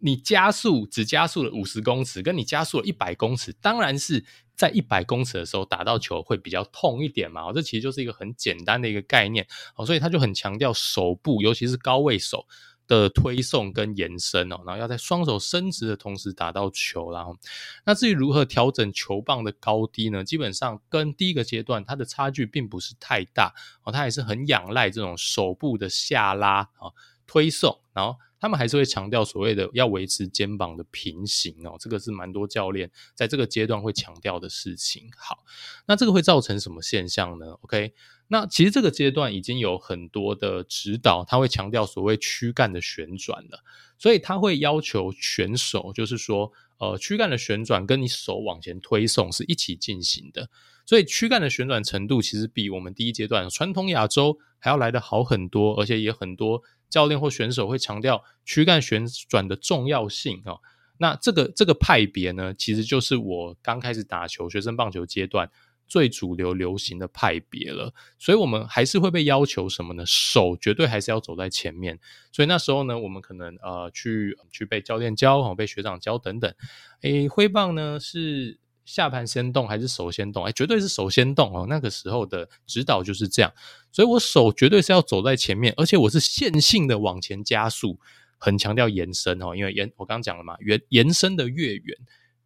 [0.06, 7.52] 你加速只加速了五十公尺，跟你加速了一百公尺，当然是在一百公尺的时候打到球会比较痛一点嘛。
[7.52, 12.46] 这其实就是一个很简单的一个概念哦，所以他就很强调手部，尤其是高位手
[12.86, 17.10] 的推送跟延伸哦，然后要在双手伸直的同时打到球。
[17.10, 17.36] 然后，
[17.84, 20.22] 那至于如何调整球棒的高低呢？
[20.22, 26.94] 基本上跟第一个阶段它的差距并不是太大哦，它还是很仰赖这种手部的下拉啊
[27.26, 28.16] 推送，然后。
[28.38, 35.08] 他们还是会强调所谓的要维持肩膀的平行哦，这个是蛮多教练在这个阶段会强调的事情。
[35.16, 35.44] 好，
[35.86, 37.94] 那这个会造成什么现象呢？OK，
[38.28, 43.64] 那其实这个阶段已经有很多的指导，他会强调所谓躯干的旋转了，
[43.98, 50.50] 所以他会要求选手，就是说，呃，躯干的旋转跟你手往前推送是一起进行的，
[50.84, 56.62] 所以躯干的旋转程度其实比我们第一阶段传统亚洲还要来得好很多，而且也很多。
[56.88, 60.60] 教练或选手会强调躯干旋转的重要性哦。
[60.98, 65.50] 那这个这个派别呢，其实就是我刚开始打球学生棒球阶段
[65.86, 67.92] 最主流流行的派别了。
[68.18, 70.04] 所以，我们还是会被要求什么呢？
[70.06, 71.98] 手绝对还是要走在前面。
[72.32, 76.54] 所以那时候呢，我们可能呃去去被教练教哦，被学长教等等。
[77.02, 78.58] 诶，挥棒呢是。
[78.86, 80.44] 下盘先动还是手先动？
[80.44, 81.66] 哎，绝对是手先动哦。
[81.68, 83.52] 那个时候的指导就是这样，
[83.90, 87.98] 所以我手绝对是要走在前面，而且我是线性的往前加速，
[88.38, 89.54] 很强调延伸哦。
[89.56, 91.98] 因为延我刚刚讲了嘛，延延伸的越远，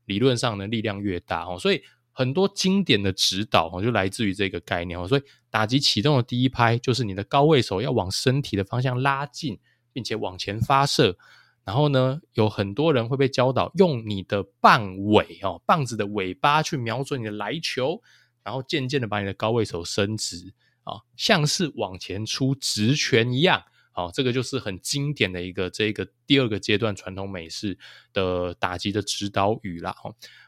[0.06, 1.58] 理论上呢力量越大哦。
[1.58, 5.06] 所以很多经典的指导哦，就来自于这个概念哦。
[5.06, 9.60] 所以打击启动的第一拍，就是你的高位手要往身体的方向拉近，
[9.92, 11.18] 并且往前发射。
[11.64, 18.00] 然后呢，有很多人会被教导用你的棒尾哦，棒子的尾巴去瞄准你的来球，
[18.42, 20.52] 然后渐渐的把你的高位手伸直
[20.84, 23.62] 啊，像是往前出直拳一样。
[23.92, 27.76] 好，这个就是很经典的一个这个第二个阶段传统美式
[28.12, 29.94] 的打击的指导语啦。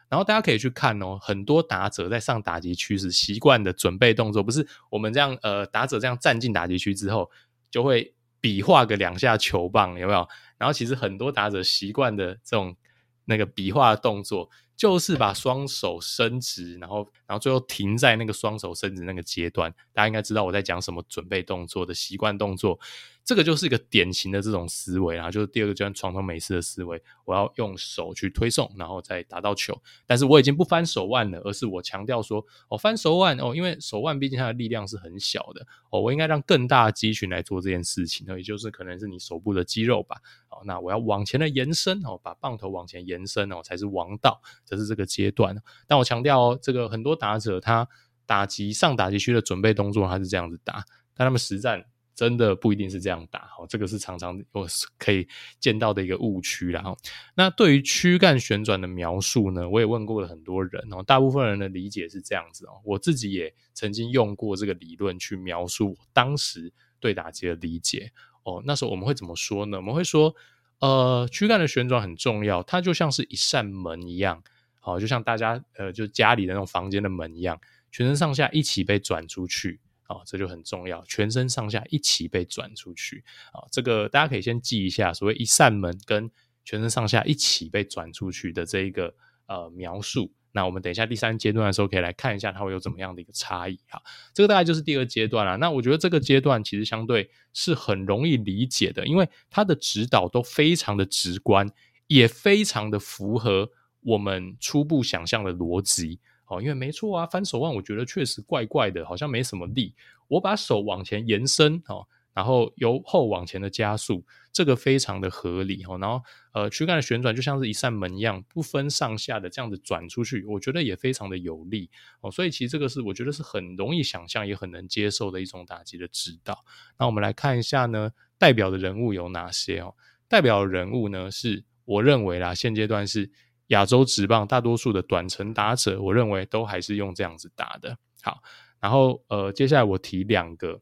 [0.09, 7.31] 然后大家可以去看哦，很多打者在上打击区时习惯的准备动作，不是我们这样呃，打者这样站进打击区之后
[7.71, 10.29] 就会比划个两下球棒，有没有？
[10.63, 12.77] 然后其实很多打者习惯的这种
[13.25, 19.75] 那个笔画动作，就是把双手伸直，然后然后最后停在那个双手伸直那个阶段。
[19.93, 22.79] 大家应该知道我在讲什么准备动作的习惯动作。
[23.25, 29.81] 这个就是一个典型的这种思维，然后就是第二个阶段传统美式的思维，我要用手去推送，然后再打到球。
[30.07, 40.17] 但是我已经不翻手腕了，而是我强调说，哦，翻手腕哦，因为手腕毕竟它的力量是很小的哦，我应该让更大的肌群来做这件事情，那也就是可能是你手部的肌肉吧。
[40.49, 45.57] 哦，那我要往前的延伸哦，把棒头往前延伸哦，才是王道，这是这个阶段。
[45.87, 47.89] 但我强调哦，这个很多打者他
[48.27, 51.85] 打击上打击区的准备动作他是这样子打，但他们实战。
[52.23, 54.65] 真的不一定是这样打哦，这个是常常我
[54.97, 55.27] 可以
[55.59, 56.71] 见到的一个误区。
[56.71, 56.97] 然后，
[57.35, 68.13] 那对于躯干旋转的描述呢，我也问过了很多人哦，大部分人的理解是这样子哦，我自己也曾经用过这个理论去描述我当时对打击的理解
[68.45, 68.63] 哦。
[68.65, 69.79] 那时候我们会怎么说呢？
[69.79, 70.33] 我们会说，
[70.79, 74.41] 呃，躯干的旋转很重要，它就像是一扇门一样，
[74.79, 79.81] 好，就像大家呃，就家里的那种房间的门一样，全身上下一起被转出去。
[80.13, 83.65] 哦，这就很重要，全身上下一起被转出去啊！
[83.71, 86.31] 这个大家可以先记一下，所谓一扇门跟
[86.65, 89.15] 全身上下一起被转出去的这一个
[89.47, 90.31] 呃描述。
[90.55, 94.03] 那我们等一下第三阶段的时候，可以来看一下它会有怎么样的一个差异哈。
[94.35, 95.57] 这个大概就是第二阶段了。
[95.57, 101.71] 那我觉得这个阶段其实相对是很容易理解的，因为它的指导都非常的直观，
[102.07, 103.71] 也非常的符合
[104.03, 106.21] 我们初步想象的逻辑。
[106.53, 109.95] 哦，因为没错啊，翻手腕我觉得确实怪怪的，好像没什么力。
[110.29, 115.99] 我把手往前延伸，哦，然后由后往前的加速，这个非常的合理，哦。
[115.99, 121.91] 然后，呃，躯干的旋转就像是一扇门一样，不分上下的这样子转出去，我觉得也非常的有力。
[122.21, 126.65] 哦，所以其实这个是我觉得是很容易想象，也很能接受的一种打击的指导。
[126.99, 129.95] 那我们来看一下呢，代表的人物有哪些哦？
[130.29, 133.31] 代表人物呢，是我认为啦，现阶段是。
[133.73, 137.97] 亚洲职棒大多数的短程打者，我认为都还是用这样子打的。
[138.23, 138.43] 好，
[138.81, 140.81] 然后呃，接下来我提两个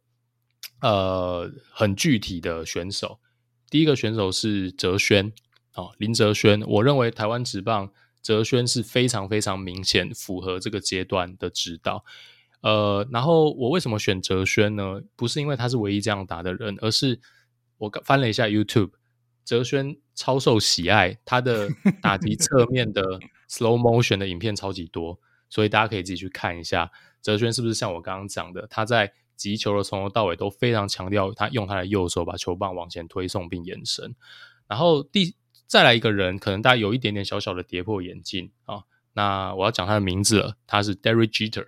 [0.83, 3.21] 呃很具体的选手。
[3.71, 5.33] 第一个选手是哲轩，
[5.75, 6.61] 哦，林哲轩。
[6.67, 12.05] 我认为台湾职棒哲轩是非常非常明显符合这个阶段的指导。
[12.63, 15.01] 呃，然后我为什么选哲轩呢？
[15.15, 17.21] 不是因为他是唯一这样打的人，而是
[17.79, 18.91] 我翻了一下 YouTube。
[19.45, 21.69] 哲轩超受喜爱，他的
[22.01, 23.03] 打击侧面的
[23.49, 26.91] slow motion 的影片超级多，所以大家可以自己去看一下。
[27.23, 34.15] 哲轩是不是像我刚刚讲的，他在击球的从头到尾都非常强调他用他的右手把球棒往前推送并延伸。
[34.69, 35.35] 然后第
[35.67, 41.67] 再来一个人，可能大家有一点点小小的跌破眼镜啊，那我要讲他的名字了，他是 Derek Jeter。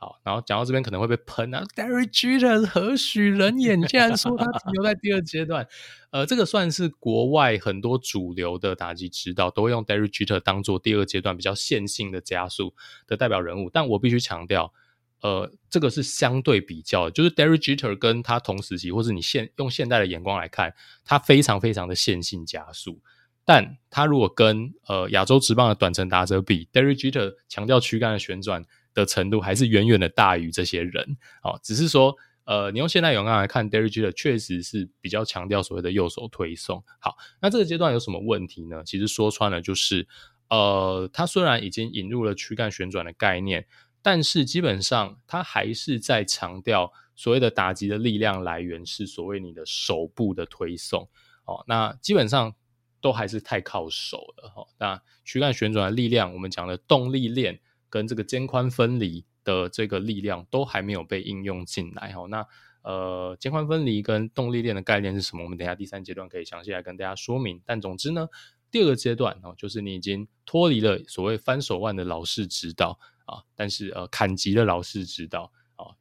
[0.00, 3.76] 好，然后讲到这边可能会被喷啊，Derek Jeter 何许人也？
[3.88, 5.66] 竟然说他停留在第二阶段，
[6.10, 12.74] 呃，这个算是国外很多主流的打击指导都会用 Derek Jeter 当做第二阶段比较线性的加速
[13.08, 14.72] 的代表人物，但我必须强调，
[15.20, 20.72] 呃，这个是相对比较，就是 Derek Jeter 跟他同时期，或是你现用现代的眼光来看，
[21.04, 23.00] 他非常非常的线性加速，
[23.44, 28.64] 但他如果跟呃亚洲直棒的短程打者比，Derek Jeter 强调躯干的旋转。
[28.98, 32.12] 的程度还是远远的大于这些人，哦，只是说，
[32.44, 36.82] 呃，你用现代眼光来看，Derek Jeter 确实是比较强调所谓的右手推送。
[36.98, 38.82] 好，那这个阶段有什么问题呢？
[38.84, 40.08] 其实说穿了就是，
[40.50, 43.64] 呃，他虽然已经引入了躯干旋转的概念，
[44.02, 51.08] 但是基本上他还是在强调所谓的打击的力量来源是所谓你的手部的推送。
[51.44, 52.52] 哦，那基本上
[53.00, 54.48] 都还是太靠手了。
[54.48, 57.60] 哈、哦，那躯干旋转的力量，我们讲的动力链。
[57.90, 62.46] 跟这个肩宽分离的这个力量都还没有被应用进来哈，那
[62.82, 65.42] 呃肩宽分离跟动力链的概念是什么？
[65.42, 67.60] 我们等下第三阶段可以详细来跟大家说明。
[67.64, 68.28] 但总之呢，
[68.70, 75.96] 第二个阶段哦，就是你已经脱离了所谓翻手腕的老式指导啊，但是呃砍级的老式指导啊，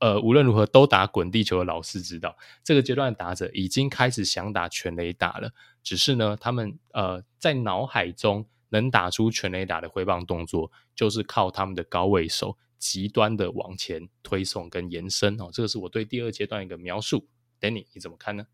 [0.00, 8.46] 呃无论如何都打滚地球的老式指导，这个阶段的打者已经开始想打全垒打了，只是呢他们呃在脑海中。
[8.70, 15.50] 能打出全垒打的挥棒动作，就是靠他们的高位手极端的往前推送跟延伸哦。
[15.52, 17.28] 这个是我对第二阶段一个描述。
[17.60, 18.46] Danny，你怎么看呢？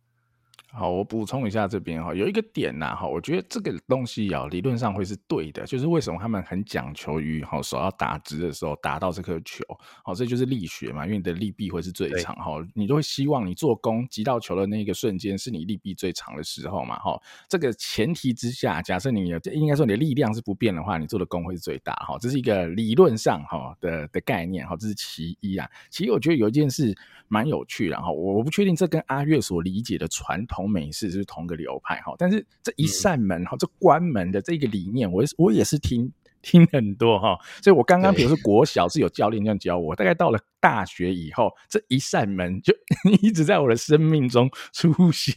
[0.73, 9.65] 好，我补充一下这边哈，有一个点呐哈，我觉得这个东西啊，理论上会是对的，就是为什么他们很讲求于哈手要打直的时候打到这颗球，
[10.05, 26.95] 好，这就是力学嘛，因为你的力臂会是最长哈，你都会希望你做攻击到球的那个瞬间是你力臂最长的时候嘛哈，这个前提之下，假设你有应该说你的力量是不变的话，你做的攻会是最大哈，这是一个理论上哈的的概念哈，这是其一啊，其实我觉得有一件事
[27.29, 30.69] 蛮有趣的哈，我我不确定这跟阿月所理解的传统。
[30.69, 36.13] 美式是同个流派哈，但是这一扇门哈，这关门的这个理念，我我也是听
[36.47, 37.37] 听很多哈。
[37.61, 42.73] 所以我刚刚比如说国小是有教练这样教我，大概到了大学以后，这一扇门就
[43.21, 45.35] 一直在我的生命中出现。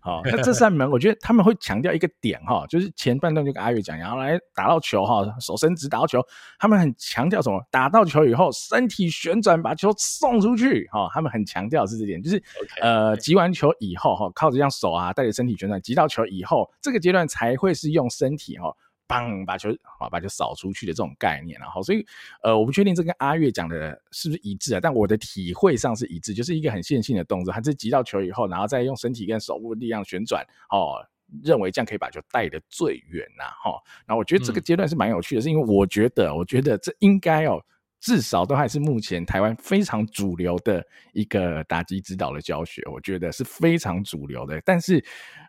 [0.00, 6.22] 好， 那这扇门我觉得他们会强调一个点哈，就是前半段就跟阿月讲，然后来打到球哈，手伸直打到球，
[6.58, 7.62] 他们很强调什么？
[7.70, 12.42] 打到球以后身体旋转把球送出去哈，他们很强调是这点，就是
[12.80, 18.74] 呃击完球以后哈，靠着这样手啊带着身体旋转击到球以后，这个阶段才会是用身体哈。
[19.10, 22.06] 棒，把球好，把球扫出去的这种概念，然后，所以，
[22.44, 24.78] 呃，我不确定这跟阿月讲的是不是一致啊？
[24.80, 31.04] 但我的体会上是一致，就是一个很线性的动作，他是击到球以后，然后再用身体跟手部的力量旋转，哦，
[31.42, 33.82] 认为这样可以把球带得最远呐，哈。
[34.06, 37.60] 然后我觉得这个阶段是蛮有趣的，是因为我觉得，我觉得这应该哦，
[38.00, 44.60] 至少都还是目前台湾非常主流的一个打击指导的教学，我觉得是非常主流的。
[44.64, 45.04] 但是，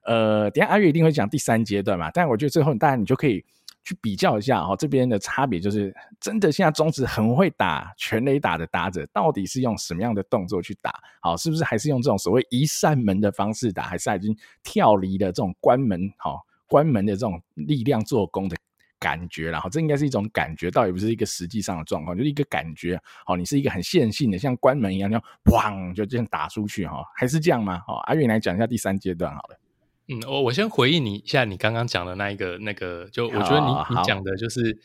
[0.05, 3.43] 呃，等下阿月一定会讲第三阶段嘛，但我觉得最后大家你就可以。
[3.83, 10.93] 去比较一下哦，这边的差别就是，真的现在中职很会打全垒打的打者，到底是用什么样的动作去打？
[11.19, 16.13] 好，是不是还是用这种所谓一扇门的方式打，还是已经跳离了这种关门？
[16.17, 18.55] 好，关门的这种力量做工的
[19.01, 22.97] 感觉，然后这应该是一种感觉，倒也不是一个实际上的状况，就是一个感觉。
[23.25, 27.81] 好，你是一个很线性的，像关门一样，那样砰就这样打出去哈，还是这样吗？
[27.87, 29.59] 好，阿跃来讲一下第三阶段好了。
[30.07, 34.77] 嗯，我我先回应你一下，你刚刚讲的那一个那个，就我觉得你你讲的就是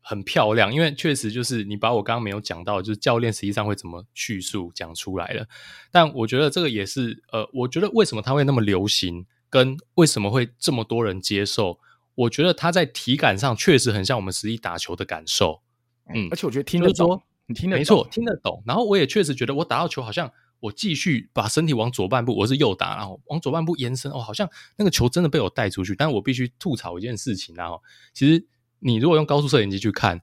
[0.00, 5.46] 很漂亮，因为确实就是你把我刚刚没有讲到，就是教练实际上会怎么叙述讲出来了。
[5.90, 11.78] 但我觉得这个也是呃，我觉得为什么它会那么流行，跟为什么会这么多人接受，
[12.14, 15.62] 我觉得它在体感上确实很像我们实际打球的感受。
[16.14, 18.62] 嗯，而且我觉得听得懂，你听得没错，听得懂。
[18.66, 20.30] 然后我也确实觉得我打到球好像。
[20.62, 24.46] 我继续把身体往左半部，我是右打，然后往左半部延伸，哦，好像
[24.76, 25.94] 那个球真的被我带出去。
[25.94, 28.46] 但是我必须吐槽一件事情，然后其实
[28.80, 30.20] 你如果用高速摄影机去看，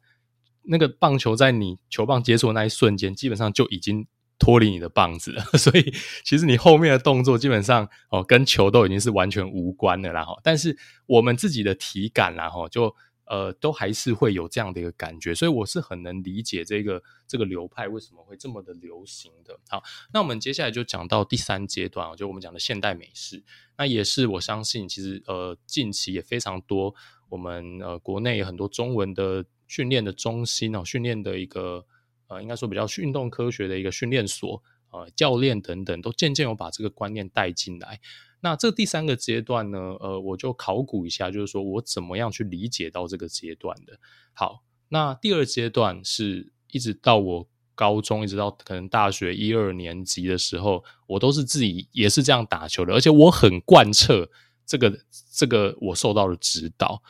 [0.61, 4.05] 那个棒球在你球棒接触的那一瞬间，基本上就已经
[4.39, 5.35] 脱离你的棒子。
[5.57, 10.23] 所以其实你后面的动作基本上哦，跟球都已经是完全无关的，啦。
[10.23, 12.95] 哈但是我们自己的体感，然后就。
[13.29, 19.59] 呃，都还是会有这样的一个感觉，所以我是很能理解这个这个流派为什么会这么的流行的。
[19.67, 23.43] 好，那我们接下来就讲到第三阶段，就我们讲的现代美式，
[23.77, 26.95] 那也是我相信其实呃近期也非常多，
[27.27, 31.85] 我们呃国内很多中文的训练的中心哦，训练的一个
[32.27, 34.61] 呃应该说比较运动科学的一个训练所，
[34.91, 37.99] 呃教练等等都渐渐有把这个观念带进来。
[38.39, 43.99] 那这第三个阶段呢，呃，我就考古一下，就是说我怎么样去理解到这个阶段的。
[44.33, 54.29] 好，那第二阶段是一直到我高中，一直到可能大学一二年级的时候，我都是自己也是这样打球的，而且我很贯彻
[54.67, 54.99] 这个
[55.33, 57.01] 这个我受到的指导。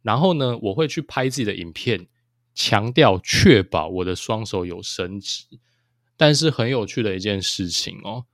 [0.00, 2.08] 然后呢，我会去拍自己的影片，
[2.62, 5.46] 强调确保我的双手有伸直。
[6.14, 8.26] 但是很有趣的一件事情哦。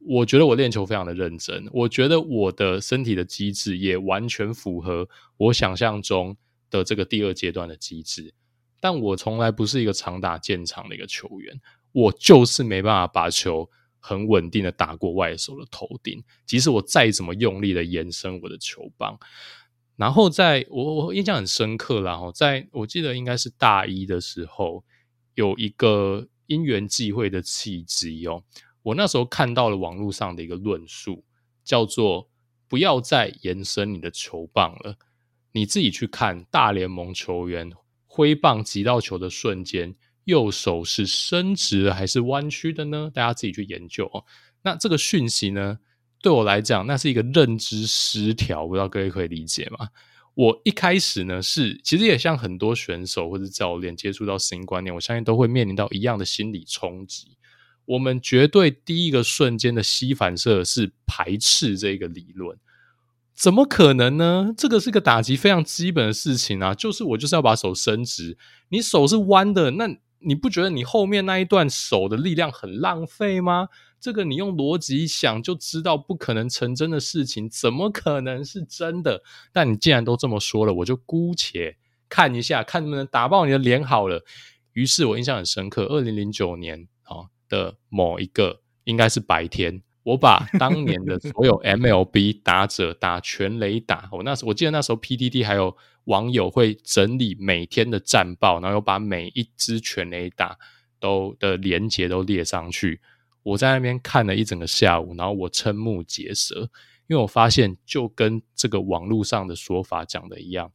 [0.00, 6.36] 我觉得我练球非常的认真，我觉得我的身体的机制也完全符合我想象中
[6.70, 8.34] 的这个第二阶段的机制，
[8.80, 11.58] 但我从来不是一个长打见长的一个球员，
[11.92, 19.18] 我就是没办法把球很稳定的打过外手的头顶，即使我再怎么用力的延伸我的球棒，
[20.00, 24.82] 然后在我我印象很深刻啦，在我记得应该是大一的时候，
[25.34, 28.42] 有一个因缘际会的契机哦。
[28.82, 31.22] 我那时候看到了网络上的一个论述，
[31.62, 32.30] 叫做
[32.66, 34.96] “不要再延伸你的球棒了”。
[35.52, 37.70] 你自己去看大联盟球员
[38.06, 43.10] 挥棒击到球的瞬间，右手是伸直还是弯曲的呢？
[43.12, 44.24] 大家自己去研究哦。
[44.62, 45.78] 那这个讯息呢，
[46.22, 49.88] 对我来讲，那是一个认知失调，不知道各位可以理解吗？
[50.34, 57.36] 我一开始呢，是其实也像很多选手或者教练接触到新观念，我相信都会面临到一样的心理冲击。
[57.86, 62.56] 我们绝对第一个瞬间的吸反射是排斥这个理论，
[63.34, 64.54] 怎么可能呢？
[64.56, 69.88] 这个是个打击非常基本的事情啊，就是我就是要把手伸直，你手是弯的，那
[70.20, 73.68] 你不觉得你后面那一段手的力量很浪费吗？
[74.00, 79.22] 这个你用逻辑想就知道不可能成真的事情，怎么可能是真的？
[79.52, 81.76] 但你既然都这么说了，我就姑且
[82.08, 84.24] 看一下，看能不能打爆你的脸好了。
[84.72, 87.28] 于是我印象很深刻，二零零九年啊。
[87.50, 100.56] 的某一个应该是白天，我把 当年的所有 MLB 打者打全垒打，我那时我记得那时候 PDD 还有网友会整理每天的战报，然后把每一支全垒打
[101.00, 103.00] 都的连接都列上去。
[103.42, 106.70] 我在那边看了一整个下午，然后我瞠目结舌，
[107.06, 110.72] 因为我发现就跟这个网络上的说法讲的一样，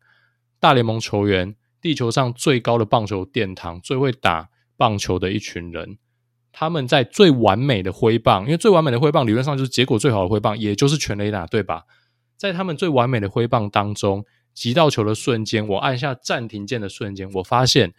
[0.60, 1.56] 大联盟球员。
[1.82, 6.00] 地球上最高的棒球殿堂，最会打棒球的一群人，
[6.52, 11.84] 他们在最完美的挥棒，因为最完美的挥棒理论上就是结果最好的挥棒，也就是全垒打，对吧？
[12.38, 17.94] 在他们最完美的挥棒当中，击到球的瞬间，我按下暂停键的瞬间，我发现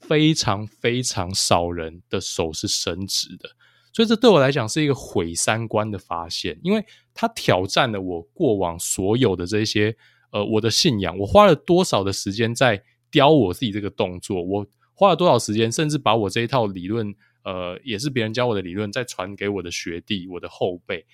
[0.00, 3.50] 非常非常少人的手是伸直的，
[3.94, 6.84] 所以这对我来讲是一个毁三观的发现，因为
[7.14, 9.96] 它挑战了我过往所有的这些
[10.32, 11.16] 呃我的信仰。
[11.16, 14.42] 我花了多少的时间在雕我自己这个动作？
[14.42, 17.14] 我花了多少时间，甚至把我这一套理论，
[17.44, 21.06] 呃，也是别人教我的理论，再传给我的学弟、我的后辈。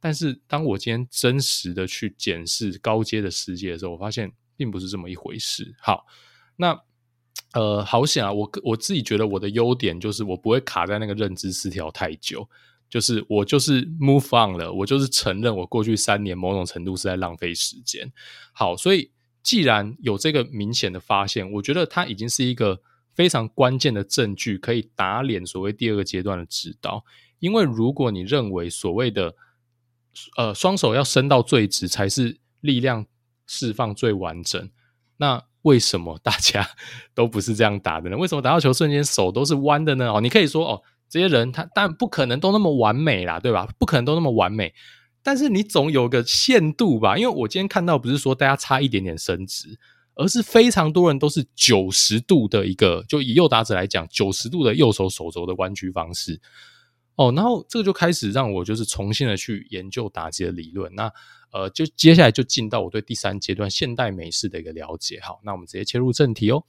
[0.00, 5.74] 但是，当我今天真实的去检视高阶的世界的时候，我发现并不是这么一回事。
[5.80, 6.06] 好，
[6.56, 6.78] 那
[7.52, 8.32] 呃，好险啊！
[8.32, 12.48] 我我自己觉得我的优点就是我不会卡在那个认知失调太久，
[12.90, 18.12] 就是我就是 move on 了，我就是承认我过去三年某种程度是在浪费时间。
[18.52, 19.10] 好，所以
[19.42, 22.82] 既然有这个明显的发现，我觉得它已经是一个
[23.14, 27.04] 非常关键的证据，可以打脸所谓第二个阶段的指导。
[27.38, 29.34] 因为如果你认为所谓的
[30.36, 33.06] 呃，双手要伸到最直才是力量
[33.46, 34.70] 释放最完整。
[35.18, 36.68] 那为什么大家
[37.14, 38.16] 都不是这样打的呢？
[38.16, 40.12] 为什么打到球瞬间手都是弯的呢？
[40.12, 43.68] 哦，你可以说哦，这些人他当然不可能都那么完美啦，对吧？
[43.78, 44.74] 不可能都那么完美。
[45.22, 47.18] 但是你总有个限度吧？
[47.18, 49.78] 因为我今天看到不是说大家差一点点伸直，
[50.14, 56.40] 而是非常多人都是九十度的一个，就以右打者来讲，九十度的右手手肘的弯曲方式。
[57.16, 60.94] 哦，然后这个就开始让我就是重新的去研究打击的理论。
[60.94, 61.12] 那
[61.50, 65.18] 呃，就接下来就进到我对第三阶段现代美式的一个了解。
[65.20, 66.62] 好，那我们直接切入正题哦。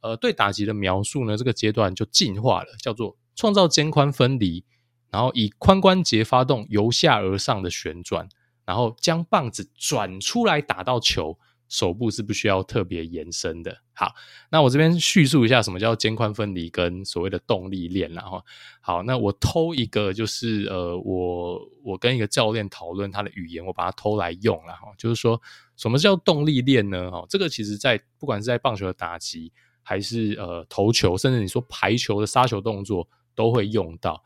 [0.00, 4.64] 呃，对打击的描述呢，这个阶段就进化了，叫做创造肩宽分离，
[5.10, 8.28] 然后以髋关节发动由下而上的旋转，
[8.64, 11.38] 然后将棒子转出来打到球。
[11.70, 13.74] 手部是不需要特别延伸的。
[13.94, 14.12] 好，
[14.50, 18.44] 那我这边叙述一下什么叫肩宽分离跟所谓的动力链，然后
[18.80, 25.40] 好，那我偷一个就是呃，我我跟一个教练讨论他的语言，我把它偷来用了哈，就是说
[25.76, 27.10] 什么叫动力链呢？
[27.10, 29.52] 哈，这个其实在不管是在棒球的打击，
[29.82, 34.24] 还是呃投球，甚至你说排球的杀球动作，都会用到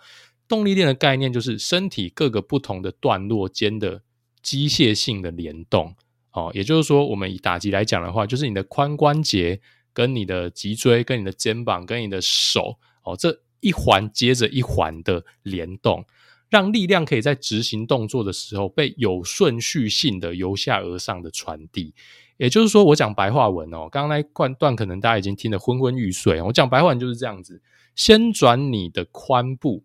[0.49, 4.01] 动力链的概念，就是身体各个不同的段落间的
[4.41, 5.95] 机械性的联动。
[6.35, 9.61] 哦，也就是说，我们以打击来讲的话，就是你的髋关节
[9.93, 16.05] 跟你的脊椎、跟你的肩膀、跟你的手，哦，这一环接着一环的联动，
[16.51, 21.95] 让力量可以在执行动作的时候被有顺序性的由下而上的传递。
[22.37, 26.43] 也就是说，我讲白话文哦，刚刚那一段可能大家已经听得昏昏欲睡。
[26.43, 27.63] 我讲白话文就是这样子：
[27.95, 29.85] 先转你的髋部。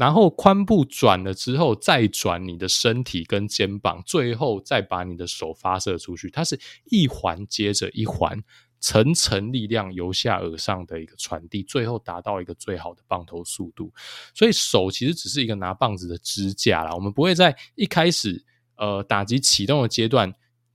[0.00, 6.30] 然后髋部转了之后，再转你的身体跟肩膀，最后再把你的手发射出去。
[6.30, 8.42] 它是一环接着一环，
[8.80, 13.92] 层层力量由下而上的一个传递，最后达到一个最好的棒头速度。
[14.34, 18.42] 所以手其实只是一个拿棒子的支架啦，我们不会在一开始
[18.78, 20.32] 呃打击启动的阶段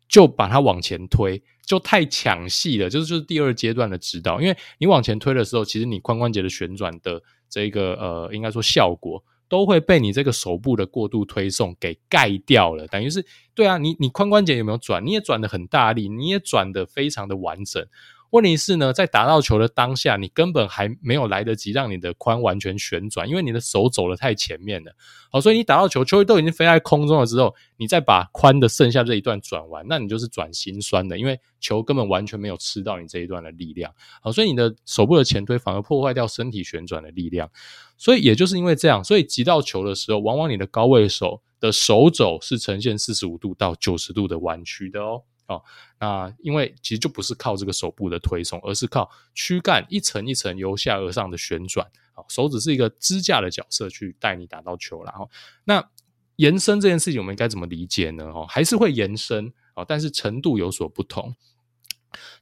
[0.08, 2.88] 就把它往前推，就太抢戏了。
[2.92, 7.24] 就是就是第二阶段的指导，因为你往前推的时候，其实你髋关节的旋转的。
[7.50, 15.06] 这个呃，应该说效果都会被你这个手部的过度推送给盖掉了，等于是对啊，你你髋关节有没有转？
[15.06, 17.86] 你也转的很大力，你也转的非常的完整。
[18.36, 24.94] 问题是呢，在打到球的当下，你根本还没有来得及让你的髋完全旋转，因为你的手走得太前面了。
[25.32, 33.94] 好，所以你打到球，球都已经飞在空中了之后，你再把髋的剩下这一段转完，那你就是转心酸的，因为球根本完全没有吃到你这一段的力量。
[34.22, 37.50] 好，所以你的手部的前推反而破坏掉身体旋转的力量。
[37.98, 45.24] 所以也就是因为这样，所以击到球的时候，往往你的高位手的手肘是呈现四十五度到九十度的弯曲的哦。
[45.48, 45.64] 哦，
[46.00, 51.86] 那因为其实就不是靠这个手部的推送，而是靠躯干一层一层由下而上的旋转。
[52.16, 55.30] 哦，手指是一个支架的角色去带你打到球，然后
[55.66, 55.90] 那
[56.38, 58.26] 延伸这件事情我们应该怎么理解呢？
[58.26, 61.36] 哦，还是会延伸哦，但是程度有所不同。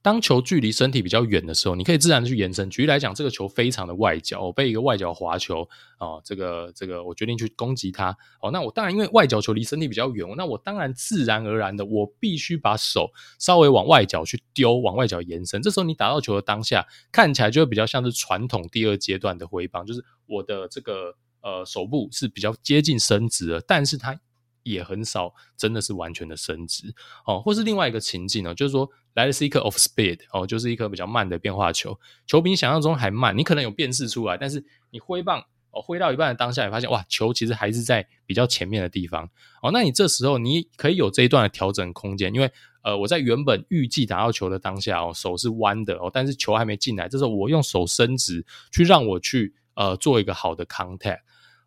[0.01, 2.69] 当球距离身体比较远的时候，你可以自然的去延伸。
[2.69, 5.67] 举例来讲，这个球非常的外角，我被一个外角滑球
[5.99, 8.51] 哦，这个这个我决定去攻击它哦。
[8.51, 13.09] 那我当然因为外角球离身体比较远，那我当然自然而然的我必须把手
[13.39, 15.61] 稍微往外角去丢，往外角延伸。
[15.61, 24.19] 这时候你打到球的当下，看起来就会比较像是传统第二阶段的挥棒，就是我的这个呃手部是比较接近伸直的，但是它。
[24.63, 26.93] 也很少，真的是完全的伸直
[27.25, 39.29] 哦，或是另外一个情境呢，就是说来的是一颗 off speed 哦，就是一颗比较慢的变化球，球比你想象中还慢，你可能有辨识出来，但是你挥棒哦，挥到一半的当下，你发现哇，球其实还是在比较前面的地方。
[39.61, 42.51] 哦，那你这时候你可以有这一段的调整空间，因为
[42.83, 51.19] 呃，我在原本预计打到球的当下哦，手是弯的哦，但是球还没进来，这时候我用手伸直去让我去呃做一个好的 contact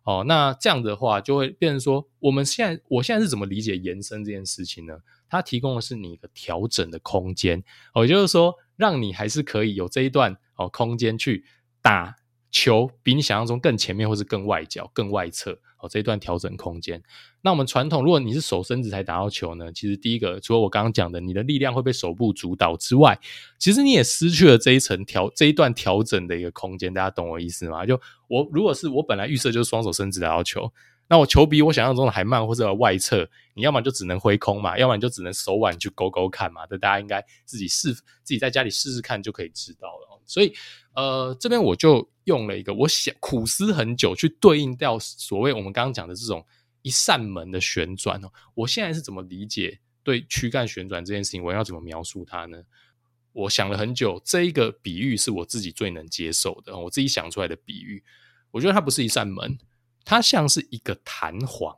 [0.07, 4.97] 哦，那这样的话就会变成说，我们现在我现在是怎么理解延伸这件事情呢？
[5.29, 7.61] 它提供的是你一个调整的空间，
[7.93, 11.43] 哦，也就是说，让你还是可以有这一段哦空间去
[11.81, 12.15] 打
[12.49, 17.01] 球，比你想象中更前面或是更外角、更外侧哦这一段调整空间。
[17.41, 23.19] 那我们传统，如果你是手伸直才打到球呢，其实第一个，除了我刚刚讲的，你的力量会被手部主导之外，
[23.57, 26.93] 其实你也失去了这一层调这一段调整的一个空间。
[26.93, 27.85] 大家懂我意思吗？
[27.85, 30.71] 就我如果是我本来预设就是双手伸直打到球。
[31.09, 36.67] 那我球比我想象中的还慢，或者外侧，你要么就只能挥空嘛，要么你就只能手腕去勾勾看嘛。
[36.67, 40.06] 这大家应该自己试，自己在家里试试看就可以知道了。
[40.27, 40.53] 所以，
[40.93, 46.45] 呃，这边我就用了一个，我想苦思很久去对应掉所谓我们刚刚讲的这种
[46.81, 48.29] 一扇门的旋转哦。
[48.53, 51.43] 我现在是怎么理解对躯干旋转这件事情？
[51.43, 52.61] 我要怎么描述它呢？
[53.31, 58.03] 我想了很久，这一个比喻是我自己最能接受的，我自己想出来的比喻。
[58.51, 59.57] 我觉得它不是一扇门。
[60.09, 61.75] 它像是一个弹簧，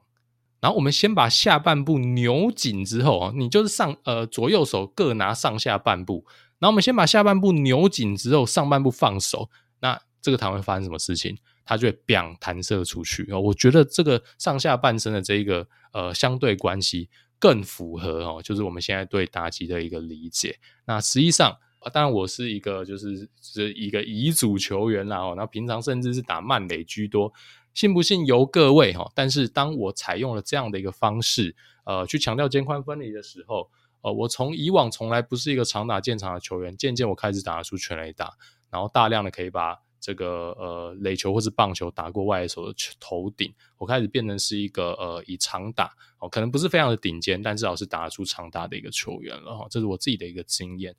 [0.61, 6.27] 然后我们先把下半部扭紧之后啊，你就是上呃左右手各拿上下半部，
[6.59, 9.49] 然后我们先把下半部扭紧之后，上半部放手，
[9.79, 11.37] 那这个弹会发生什么事情？
[11.65, 13.29] 它就会砰弹射出去。
[13.31, 20.57] 哦我觉得这个上下半身的这一个呃相对关系更符合哦，就是我们现在对打击的一个理解。
[20.85, 21.55] 那实际上，
[21.93, 27.31] 当然我是一个就是是一个乙组球员啦哦，那平常甚至是打慢垒居多。
[27.75, 31.55] 信不信由各位哈，但是当我采用了这样的一个方式，
[31.85, 33.69] 呃，去强调肩宽分离的时候，
[34.01, 38.33] 呃，我从以往从来不是一个常打见长的球员，渐渐我开始打得出全垒打，
[38.69, 39.79] 然后大量的可以把。
[40.01, 49.67] 这个呃垒球或是棒球打过外野手的头顶，我开始变成是一个呃以长打哦，可能不是非常的顶尖，但至少是打得出长打的一个球员了哈。
[49.69, 50.95] 这是我自己的一个经验。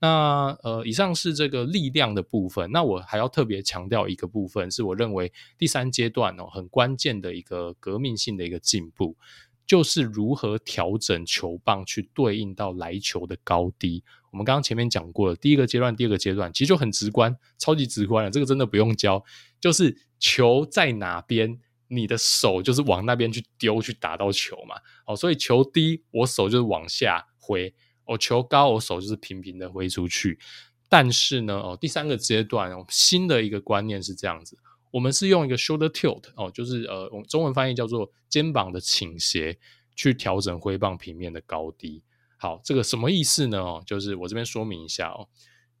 [0.00, 9.16] 那呃以上是这个力量的部分，那我还要特别强调一个部分，是我认为第三阶段哦很关键的一个革命性的一个进步。
[9.66, 14.02] 就是如何调整球棒去对应到来球的高低。
[14.30, 18.30] 我们刚刚前面讲过了，第一个阶段、第二个阶段其实就很直观，超级直观了。
[18.30, 19.22] 这个真的不用教，
[19.60, 21.58] 就是球在哪边，
[21.88, 24.76] 你的手就是往那边去丢，去打到球嘛。
[25.06, 27.74] 哦，所以球低，我手就是往下挥；
[28.06, 30.38] 哦，球高，我手就是平平的挥出去。
[30.88, 34.58] 但是呢，哦，第三个阶段，新的一个观念是这样子。
[34.92, 39.58] 我们是用一个 shoulder tilt 哦，就是呃，中文翻译叫做肩膀的倾斜，
[39.96, 42.04] 去调整挥棒平面的高低。
[42.36, 43.58] 好，这个什么意思呢？
[43.58, 45.26] 哦，就是我这边说明一下哦，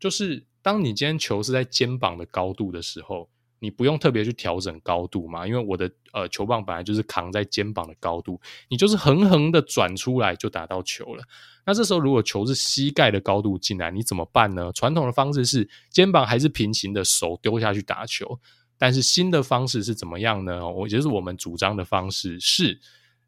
[0.00, 11.22] 就是当你今天球是在肩膀的高度的时候，你不用特别去调整高度嘛，因为我的呃球棒本来就是扛在肩膀的高度，你就是横横的转出来就打到球了。
[11.66, 14.72] 那这时候如果球是膝盖的高度进来，你怎么办呢？
[14.72, 18.40] 传统的方式是肩膀还是平行的，手丢下去打球。
[18.82, 20.68] 但是新的方式是怎么样呢？
[20.68, 22.80] 我觉得是我们主张的方式是，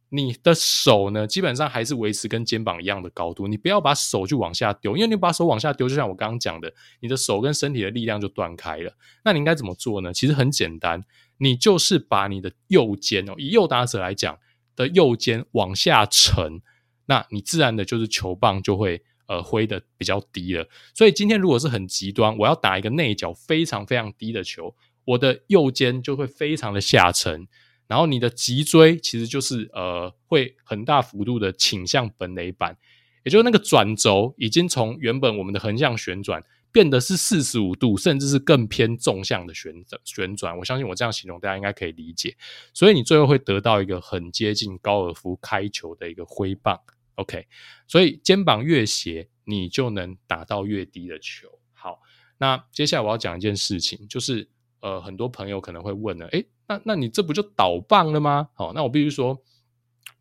[0.08, 8.96] 你的手呢，基本上还是维持跟肩膀一样的高度，你不要把手去往下丢，因为你把手往下丢，就像我刚刚讲的，你的手跟身体的力量就断开了。
[9.24, 10.12] 那你应该怎么做呢？
[10.12, 11.04] 其实很简单，
[11.38, 14.36] 你就是把你的右肩哦，以右打者来讲
[14.74, 16.62] 的右肩往下沉，
[17.06, 20.66] 那你自然的就是球棒就会呃挥得比较低了。
[20.92, 24.74] 所以今天如果是很极端，我要打一个内角非常非常低的球。
[25.04, 27.46] 我的右肩就会非常的下沉，
[27.86, 32.78] 然后你的脊椎其实就是呃会很大幅度的倾向本垒板，
[33.22, 36.42] 也就是那个转轴已经从原本我们的横向旋转
[36.72, 40.56] 变得是四十五度，甚至是更偏纵向的旋转旋转。
[40.56, 42.34] 我相信我这样形容大家应该可以理解，
[42.72, 46.80] 所以你最后会得到一个很接近高尔夫开球的一个挥棒。
[47.16, 47.46] OK，
[47.86, 51.48] 所以肩膀越斜，你就能打到越低的球。
[51.74, 52.00] 好，
[52.38, 54.48] 那接下来我要讲一件事情，就是。
[54.84, 58.50] 呃，很多朋友可能会问了，诶，那那你这不就倒棒了吗？
[58.52, 59.38] 好，那我必须说，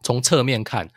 [0.02, 0.90] 从侧面看，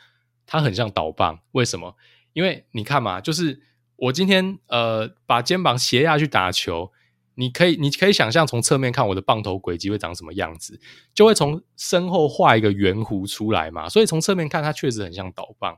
[0.46, 1.40] 它很像倒棒。
[1.50, 1.96] 为什么？
[2.32, 3.60] 因为你看嘛，就是
[3.96, 6.92] 我今天呃把肩膀斜下去打球，
[7.34, 10.78] 你可以你可以想象从侧面看我的棒头轨迹会长什么样子，
[11.12, 13.88] 就会从身后画一个圆弧出来嘛。
[13.88, 15.76] 所以从侧面看，它确实很像倒棒，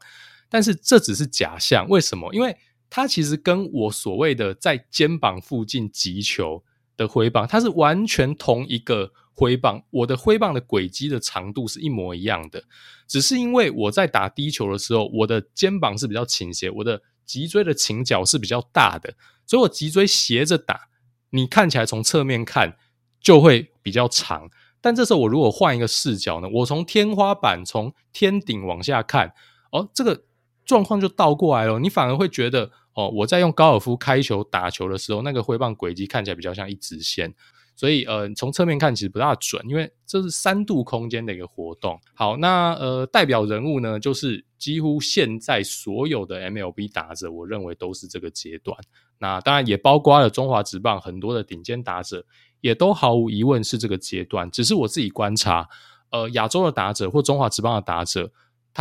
[0.50, 1.88] 但是这只是假象。
[1.88, 2.34] 为什么？
[2.34, 2.54] 因为
[2.90, 6.62] 它其实跟我所谓的在肩膀附近击球。
[6.98, 12.64] 的挥棒，它是完全同一个挥棒，我的挥棒的轨迹的长度是一模一样的，
[13.06, 19.14] 只是因为我在打低球的时候，我的肩膀是比较倾斜，我的脊椎的倾角是比较大的，
[19.46, 20.88] 所以我脊椎斜着打，
[21.30, 22.76] 你看起来从侧面看
[23.20, 24.50] 就会比较长。
[24.80, 29.32] 但这时候我如果换一个视角呢，我从天花板从天顶往下看，
[29.70, 30.24] 哦，这个
[30.64, 37.32] 状况就倒过来了，你反而会觉得哦，我在用高尔夫开球打球的时候，那个挥棒轨迹看起来比较像一直线。
[37.76, 41.96] 所以，呃，从侧面看其实不大准，因为这是三度空间的一个活动。
[42.12, 48.76] 好，那呃，代表人物呢，就是几乎现在所有的 MLB 打者，我认为都是这个阶段。
[49.18, 52.26] 那当然也包括了中华职棒很多的顶尖打者，
[52.60, 54.50] 也都毫无疑问是这个阶段。
[54.50, 55.68] 只是我自己观察，
[56.10, 58.32] 呃，亚洲的打者或中华职棒的打者，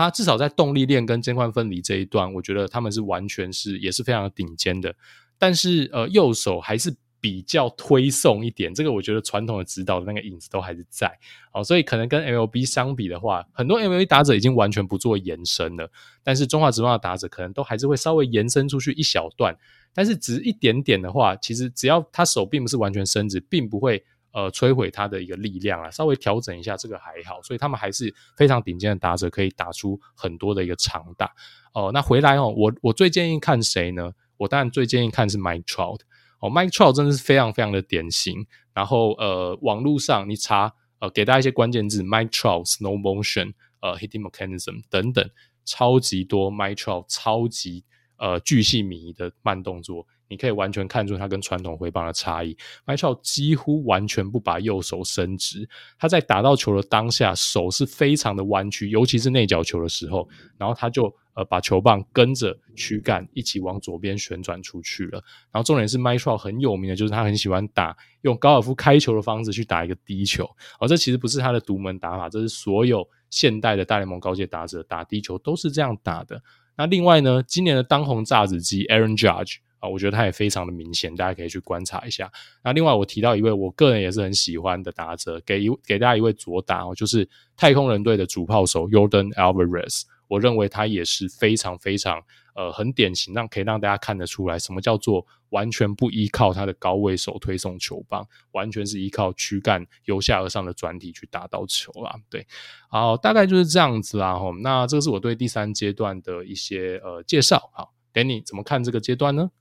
[0.04, 4.96] 他至少在动力链跟肩宽分离这一段，我觉得他们是完全是也是非常顶尖的。
[5.38, 6.96] 但是，呃，右手还是。
[7.20, 11.12] 比较推送一点，这个我觉得传统的指导的那个影子都还是在，
[11.52, 15.92] 哦，所以可能跟 MLB 相比的话，很多 MLB 打者已经完全不做延伸了，
[16.24, 19.58] 但是中华职棒的打者可能都还是会稍微延伸出去一小段，
[19.96, 31.32] 但是只一点点的话，其实只要他手并不是完全伸直，并不会呃摧毁他的一个力量啊，稍微调整一下这个还好，所以他们还是非常顶尖的打者，可以打出很多的一个长打
[31.74, 31.92] 哦。
[31.94, 34.12] 那回来哦，我我最建议看谁呢？
[34.38, 36.02] 我当然最建议看是 Mike Trout。
[36.40, 38.46] 哦，Mike Trout 真的是非常非常的典型。
[38.74, 45.28] 然后呃，网络上你查呃，给大家一些关键字，Mike Trout、Snow motion，呃，hitting mechanism 等等，
[45.66, 47.84] 超级多 Mike Trout 超级
[48.18, 50.06] 呃巨细靡的慢动作。
[50.30, 52.56] 你可以完全看出他跟传统挥棒的差异。
[52.86, 55.68] Mike Trout 几乎完全不把右手伸直，
[55.98, 65.24] 他在打到球的当下，手是非常的弯曲，尤其是内角球的时候，然后他就呃把球棒跟着躯干一起往左边旋转出去了。
[65.52, 70.44] 然后重点是 Mike Trout 很有名的就是他很喜欢打用高尔夫开球的方式去打一个低球，
[70.80, 76.42] 而、哦、这其实不是他的独门打法，这是所有现代的大联盟高阶打者打低球都是这样打的。
[76.76, 79.60] 那另外呢，今年的当红炸子鸡 Aaron Judge。
[79.80, 82.32] 啊，我觉得他也非常的明显，大家可以去观察一下。
[82.64, 90.04] 那另外，我提到一位我个人也是很喜欢的打者，给一给大家一位左打哦，就是太空人队的主炮手 Yordan Alvarez。
[90.28, 92.22] 我认为他也是非常非常
[92.54, 102.14] 呃很典型，让可以让大家看得出来，什么叫做完全不依靠他的高位手推送球棒，完全是依靠躯干由下而上的转体去打到球啦。
[102.30, 102.46] 对，
[102.90, 104.38] 好，大概就是这样子啦。
[104.38, 107.70] 吼，那这个是我对第三阶段的一些呃介绍。
[107.74, 109.52] 好，Danny 怎么看这个阶段呢？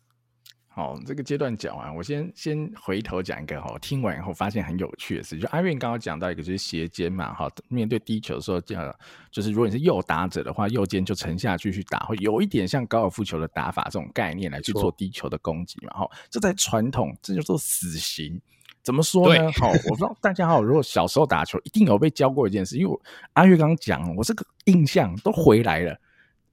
[0.76, 8.94] 好，这个阶段讲完，我先先回头讲一个哈，听完以后发现很有趣的事，就阿运刚刚讲到一个就是斜肩嘛，哈，面对低球的时候，这样
[9.30, 18.38] 就是如果你是右打者的话，右肩就沉下去去打，会有一点像高尔夫球的打法这种概念来去做低球的攻击嘛，哈，这在传统这叫做死刑，
[18.82, 19.50] 怎么说呢？
[19.52, 23.00] 好，我不知道大家好，如果小时候打球一定有被教过一件事，因为我
[23.32, 25.98] 阿月刚刚讲，我这个印象都回来了，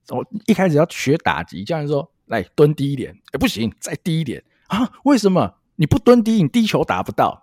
[0.08, 2.10] 我一开始要学打击，教练说。
[2.26, 4.90] 来蹲低一点，哎，不行，再低一点啊？
[5.04, 7.42] 为什么你不蹲低，你低球打不到？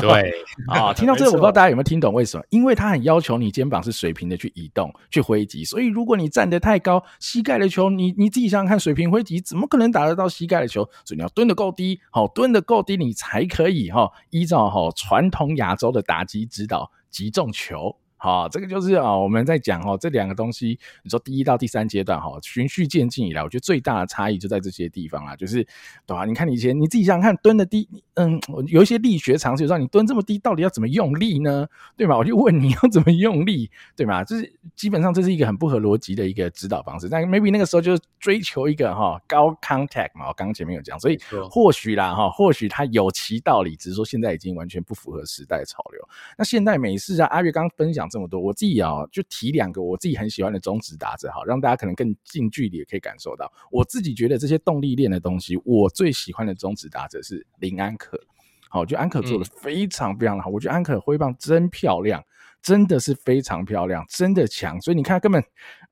[0.00, 0.32] 对
[0.68, 2.44] 啊， 听到这个，我不知道大家有没有听懂为什么？
[2.48, 10.82] 因为他很要求你肩膀是水平的去移动、去挥击，所以如果你站得太高，膝盖的球，你你自己想想看，水平挥击怎么可能打得到膝盖的球？
[11.04, 17.94] 所以你要蹲得够低，好，蹲得够低，你才可以哈，依照哈传统亚洲的打击指导击中球。
[18.22, 25.66] 好，这个就是啊，我们在讲哦，这两个东西，你说第一到第三阶段哈，循序渐进以来，我觉得最大的差异就在这些地方啦，就是
[26.06, 26.24] 对吧？
[26.24, 31.66] 你看你以前你自己想想看，蹲的低，嗯，有一些力学常识，让你蹲这么低，到底要怎么用力呢？
[31.96, 32.16] 对吧？
[32.16, 34.22] 我就问你要怎么用力，对吧？
[34.22, 37.08] 就是基本上这是一个很不合逻辑的一个指导方式。
[37.08, 41.18] 但 maybe 那个时候就是追求一个哈高 contact 嘛，我刚刚前面有讲，所以
[41.50, 46.08] 或许啦哈，或许它有其道理，只是说现在已经完全不符合时代潮流。
[46.38, 48.08] 那现代美式啊，阿月刚分享。
[48.12, 53.50] 这么多，我自己啊、哦，就提两个我自己很喜欢的中职打者，好，让大家可能更近距离也可以感受到。
[53.70, 58.20] 我自己觉得这些动力链的东西，我最喜欢的中职打者是林安可。
[58.68, 62.22] 好，我觉得安可做的非常非常的好，嗯、我觉得安可挥棒真漂亮。
[62.62, 65.42] 真的是非常漂亮，真的强，所以你看，根本，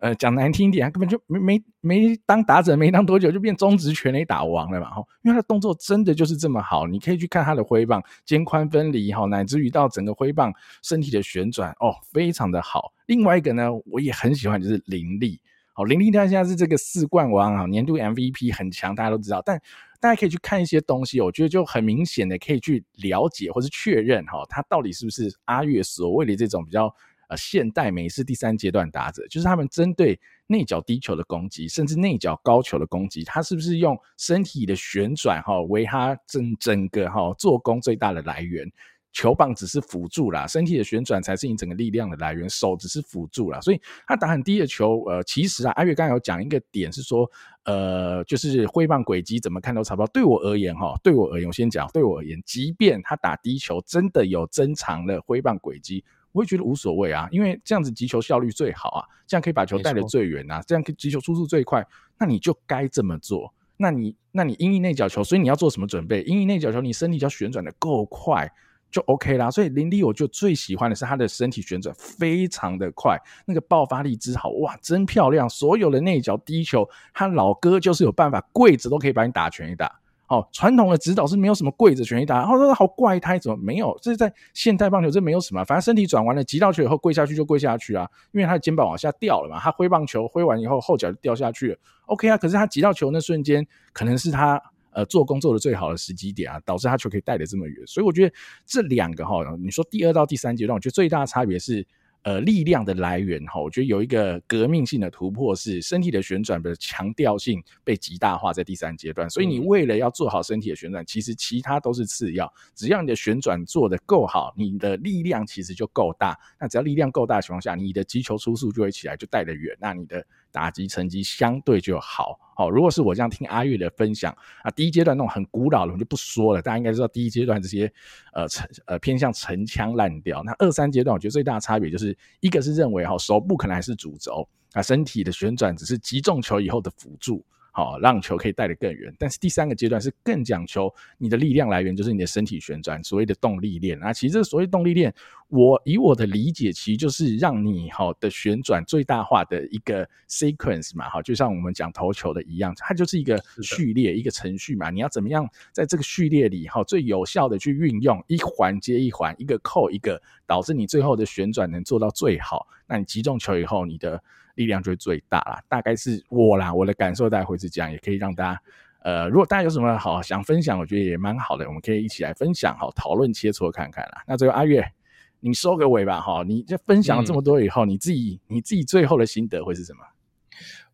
[0.00, 12.92] 呃，讲难听一点，他根本就没没没当打者没当多久就变中职全垒打王了嘛，哈，因为他的动作真的就是这么好，你可以去看他的挥棒，肩宽分离，哈，乃至于到整个挥棒身体的旋转，哦，非常的好。
[13.06, 15.38] 另外一个呢，我也很喜欢，就是林立，
[15.74, 19.60] 好，林立他现在是这个四冠王啊，年度 MVP 很强，大家都知道，但。
[20.02, 26.90] 大家可以去看一些东西，我觉得就很明显的可以去了解或是确认哈，他到底是不是阿月所谓的这种比较
[27.30, 38.70] 呃现代美式第三阶段打者，就是他们针对内角低球的攻击，甚至内角高球的攻击，他是不是用身体的旋转哈为他整整个哈做工最大的来源？
[39.12, 43.60] 球棒只是辅助啦，身体的旋转才是你整个力量的来源，手只是辅助啦。
[43.60, 47.28] 所以他打很低的球，呃，其实啊，阿月刚才有讲一个点是说，
[47.64, 50.06] 呃，就是挥棒轨迹怎么看都差不多。
[50.12, 61.86] 对我而言，哈，对我而言，我先讲，对我而言，即便他打低球真的有增长了挥棒轨迹，我会觉得无所谓啊，因为这样子击球效率最好啊，这样可以把球带得最远啊，这样击球出速最快，
[62.18, 63.52] 那你就该这么做。
[63.76, 66.22] 那你，那你因应内角球，所以你要做什么准备？
[66.22, 68.50] 因应内角球，你身体要旋转的够快。
[68.90, 73.16] 就 OK 啦，所以林立我就最喜欢的是他的身体旋转非常的快，
[73.46, 75.48] 那个爆发力之好，哇，真漂亮！
[75.48, 80.00] 所有的内角低球，他老哥就是有办法跪着都可以把你打全一打。
[80.30, 83.98] 哦，传统的指导是没有什么跪着全垒打，然后说好怪胎，怎么没有？
[84.00, 91.76] 这是在现代棒球这没有什么，反正身体转完了，击到球以后跪下去就跪下去啊，因为他的肩膀往下掉了嘛，他挥棒球挥完以后后脚就掉下去了
[92.06, 92.38] ，OK 啊。
[92.38, 94.62] 可是他击到球那瞬间，可能是他。
[94.92, 98.34] 呃，做工做的最好的时机点啊，导致他球可以带得这么远，所以我觉得
[98.66, 101.86] 这两个哈，你说第二到第三阶段，我觉得最大的差别是。
[102.22, 109.28] 呃，力量的来源哈，我觉得有一个革命性的突破是身体的旋转的强调性被极大化在第三阶段。
[109.30, 116.38] 所以你为了要做好身体的旋转，其实其他都是次要，只要你的旋转做得够好，你的力量其实就够大。
[116.60, 119.74] 那只要力量够大的情况下，你的击球出速就会起来，就带得远。
[119.80, 122.38] 那你的打击成绩相对就好。
[122.56, 127.90] 好，如果是我这样听阿跃的分享啊，第一阶段那种很古老的我就不说了，大家应该知道第一阶段这些
[128.34, 130.42] 呃成呃偏向陈腔滥调。
[130.42, 137.44] 那二三阶段我觉得最大的差别就是一个是认为哈手部可能还是主轴啊，身体的旋转只是击中球以后的辅助。
[137.84, 139.10] 好，让球可以带得更远。
[139.18, 143.98] 但是第三个阶段是更讲求你的力量来源，就是你的身体旋转，所谓的动力链。
[143.98, 145.12] 那其实这个所谓动力链，
[145.48, 151.08] 我以我的理解，其实就是让你好的旋转最大化的一个 sequence 嘛。
[151.08, 154.90] 哈，就像我们讲投球的一样，它就是一个序列，一个程序嘛。
[154.90, 162.66] 你要怎么样在这个序列里，哈，最有效的去运用一环接一环，一个扣一个，导致你最后的旋转能做到最好。
[162.86, 164.22] 那你击中球以后，你的
[164.54, 168.62] 力量就会最大啦，大概是我啦，我的感受大概会是这样，也可以让大家，
[169.02, 174.22] 呃，如果大家有什么好想分享，我觉得也蛮好的，我们可以一起来分享，好讨论切磋看看啦。
[174.26, 174.92] 那最后阿月，
[175.40, 180.00] 你收个尾吧，哈，你这分享了这么多以后，嗯、你自己你自己最后的心得会是什么？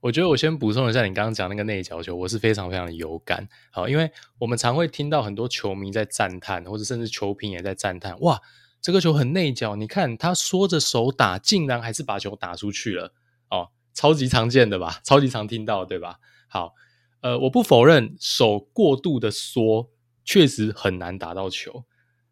[0.01, 8.41] 我觉得我先补充一下，你刚刚讲那个内角球，我是非常非常的有感，好，因为我们常会听到很多球迷在赞叹，或者甚至球评也在赞叹，哇，
[8.81, 13.13] 这个球很内角，你看他缩着手打，竟然还是把球打出去了。
[13.51, 16.19] 哦，超级常见的吧，超级常听到，对吧？
[16.49, 16.75] 好，
[17.21, 19.91] 呃，我不否认手过度的缩
[20.25, 21.85] 确实很难打到球，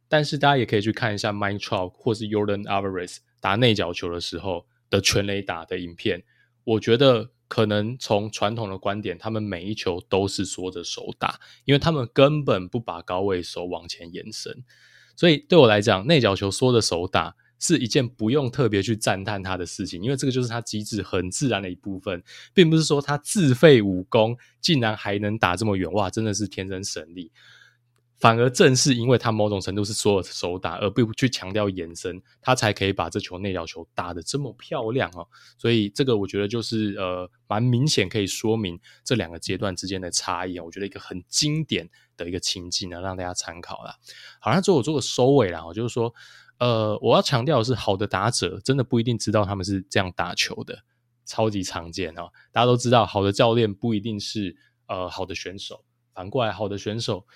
[0.08, 6.24] 但是大家也可以去看一下 Mike Trout 或是 Jordan Alvarez 打内角球的时候的全垒打的影片，
[6.64, 14.64] 我觉得可能从传统的观点，他们每一球都是缩着手打，因为他们根本不把高位手往前延伸，
[15.16, 17.36] 所以对我来讲，内角球缩着手打。
[17.64, 27.32] 是一件不用特别去赞叹他的事情，因为这个就是他机制很自然的一部分，并不是说他自废武功竟然还能打这么远，哇，真的是天生神力。
[28.16, 35.26] 反而正是因为他某种程度是所有手打，而不去强调延伸，他才可以把这球内角球打得这么漂亮哦。
[35.58, 40.64] 所以这个我觉得就是呃蛮明显可以说明这两个阶段之间的差异啊。
[40.64, 43.96] 我觉得一个很经典的一个情境呢，让大家参考啦。
[44.38, 46.14] 好，那最后我做个收尾啦，我就是说。
[46.64, 50.82] 呃，我要强调的是，好的打者真的不一定知道他们是这样打球的，
[51.26, 52.30] 超级常见哦。
[52.52, 54.56] 大家都知道，好的教练不一定是
[54.86, 55.84] 呃好的选手，
[56.14, 57.26] 反过来，好的选手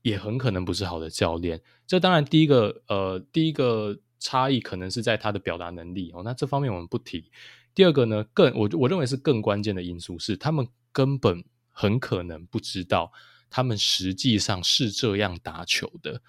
[0.00, 1.60] 也很可能不是好的教练。
[1.86, 6.22] 这当然第一个呃第一个差异可能是在他的表达能力哦。
[6.24, 7.30] 那这方面我们不提。
[7.74, 13.12] 第二个呢，更我我认为是更关键的因素是，他们根本很可能不知道
[13.50, 16.22] 他们实际上是这样打球的。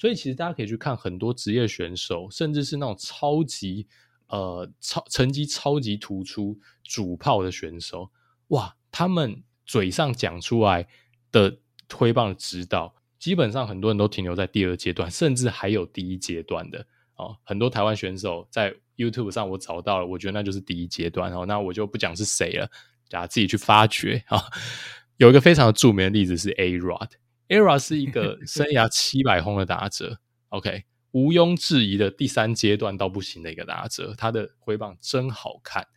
[0.00, 3.86] 所以其实大家可以去看很多职业选手，甚至是那种超级
[4.28, 8.10] 呃超成绩超级突出主炮的选手，
[8.48, 10.88] 哇，他们嘴上讲出来
[11.30, 11.58] 的
[11.92, 16.86] 挥棒指导，基本上很多人都停留在第二阶段，甚至还有第一阶段的
[17.16, 17.36] 哦。
[17.44, 21.44] 很多台湾选手在 YouTube 上我找到了，我觉得那就是第一阶段哦。
[21.44, 22.66] 那我就不讲是谁了，
[23.10, 24.42] 大家自己去发掘啊。
[25.18, 27.10] 有一个非常著名的例子是 A-Rod。
[27.50, 30.20] ERA 是一个 生涯七百轰的打者
[30.50, 35.88] ，OK，毋庸置疑的第三阶段到不行的一个打者，他的挥棒真好看，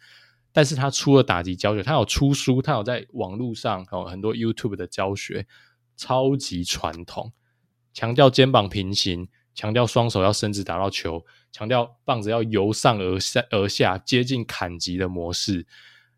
[0.51, 5.45] 但是他出了打击教学，他有出书，他有在网络上有很多 YouTube 的教学，
[5.95, 7.32] 超级传统，
[7.93, 15.68] 强调肩膀平行，强调双手要伸直打到球，强调棒子要由上而下而下接近砍击的模式。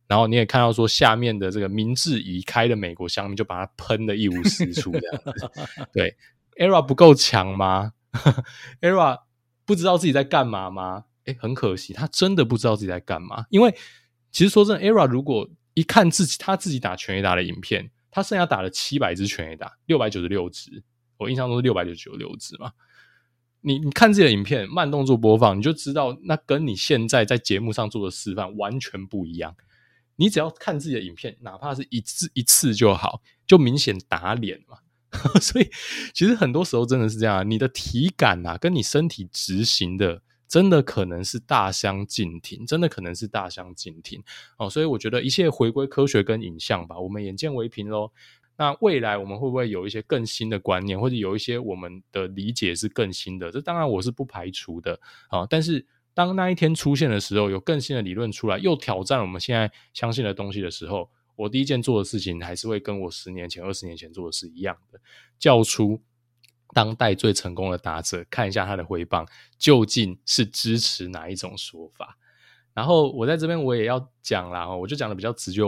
[0.07, 5.51] 然后你也看到说，下面的这个明智已开的美国乡民就把它喷的一无是处，这样子。
[5.91, 6.15] 对
[6.57, 7.93] ，ERA 不够强吗？
[8.81, 9.19] ERA
[9.65, 11.05] 不知道自己在干嘛吗？
[11.25, 13.45] 哎，很可惜，他真的不知道自己在干嘛。
[13.49, 13.75] 因为
[14.31, 20.83] 其实说真的，ERA 如果一看自己他自己打全垒打的影片，他剩下打了七百支全垒打，六百九十六支，
[21.17, 22.73] 我印象中是六百九十六支嘛。
[23.61, 29.55] 你你看自己的影片慢动作播放，你就知道那跟你现在在节目上做的示范完全不一样。
[30.15, 34.77] 你只要看自己的影片，哪怕是一次一次就好，就明显打脸嘛。
[35.39, 35.69] 所以
[36.13, 44.21] 其实很多时候真的是这样，你的体感啊，跟你身体执行的，真的可能是大相径庭，真的可能是大相径庭
[44.57, 44.69] 哦。
[44.69, 48.11] 所以我觉得一切回归科学跟影像吧，我们眼见为凭喽。
[48.57, 53.51] 那未来我们会不会有一些更新的观念，或者有一些我们的理解是更新的？
[53.51, 54.99] 这当然我是不排除的
[55.29, 55.45] 啊。
[55.49, 55.85] 但是
[56.15, 64.99] 当那一天出现的时候，有更新的理论出来，又挑战我们现在相信的东西的时候，我第一件做的事情还是会跟我十年前、二十年前做的是一样的，
[65.37, 66.01] 叫出
[66.73, 69.27] 当代最成功的打者，看一下他的回棒
[69.59, 72.17] 究竟是支持哪一种说法。
[72.73, 75.61] 然后我在这边我也要讲啦，我就讲的比较直接，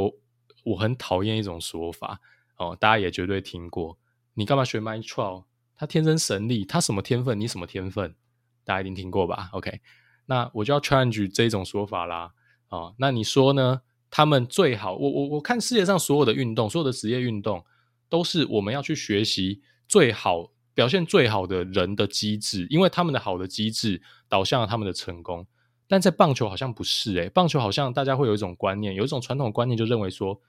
[0.63, 2.19] 我很讨厌一种说法。
[2.57, 3.99] 哦，大家也绝对听过，
[4.33, 5.43] 你干嘛学 Mike Trout？
[5.75, 7.39] 他天生神力，他什么天分？
[7.39, 8.15] 你什么天分？
[8.63, 9.79] 大家一定听过吧？OK，
[10.27, 12.31] 那我就要 challenge 这种说法啦。
[12.69, 13.81] 哦，那你说呢？
[14.09, 17.65] 他们最好，我我我看世界上所有的运动，所有的职业运动，
[18.07, 25.45] 都是我们要去学习最好表现最好的人的机制，因为他们的好的机制导向了他们的成功。
[25.87, 30.39] 但在棒球好像不是诶、棒球好像大家会有一种观念，有一种传统观念，就认为说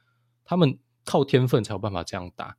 [0.44, 0.78] 他们。
[1.04, 2.54] 靠天分才有办法这样打，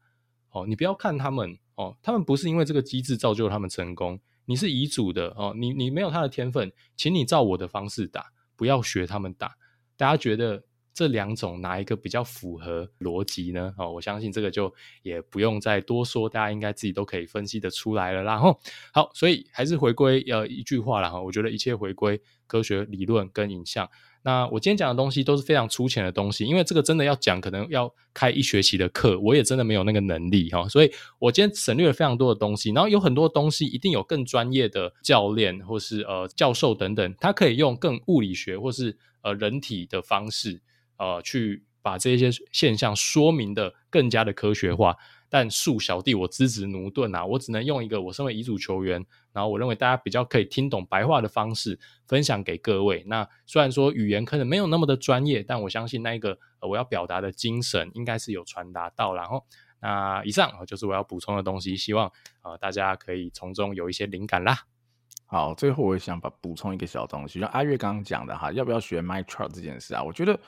[0.49, 4.19] 哦，你不要看他们哦，他们不是因为这个机制造就了他们成功，
[4.49, 8.25] 你是遗嘱的哦，你你没有他的天分，请你照我的方式打，
[8.55, 9.55] 不要学他们打。
[9.95, 13.71] 大家觉得这两种哪一个比较符合逻辑呢？
[13.77, 14.73] 哦，我相信这个就
[15.03, 18.23] 也不用再多说，大家应该自己都可以分析得出来了。
[18.23, 18.59] 然后
[18.91, 23.87] 好，所以还是回归呃一句话了哈，我觉得一切回归科学理论跟影像。
[24.21, 40.61] 那我今天讲的东西都是非常粗浅的东西，因为这个真的要讲，可能要开一学期的课，我也真的没有那个能力哈，所以我今天省略了非常多的东西，然后有很多东西一定有更专业的教练或是呃教授等等，他可以用更物理学或是呃人体的方式
[40.97, 44.97] 呃去把这些现象说明的更加的科学化。
[45.29, 53.03] 但恕小弟我资质駑钝啊，我只能用一个我身为乙组球员，然后我认为大家比较可以听懂白话的方式分享给各位。
[53.05, 59.13] 那虽然说语言可能没有那么的专业，但我相信那一个我要表达的精神应该是有传达到。
[59.13, 59.45] 然后
[59.81, 62.11] 那以上就是我要补充的东西，希望
[62.41, 64.57] 呃大家可以从中有一些灵感啦。
[65.27, 70.01] 好，最后我想把补充一个小东西，就阿月刚刚讲的哈，要不要学 Mike Trout 这件事啊？
[70.01, 70.39] 我觉得。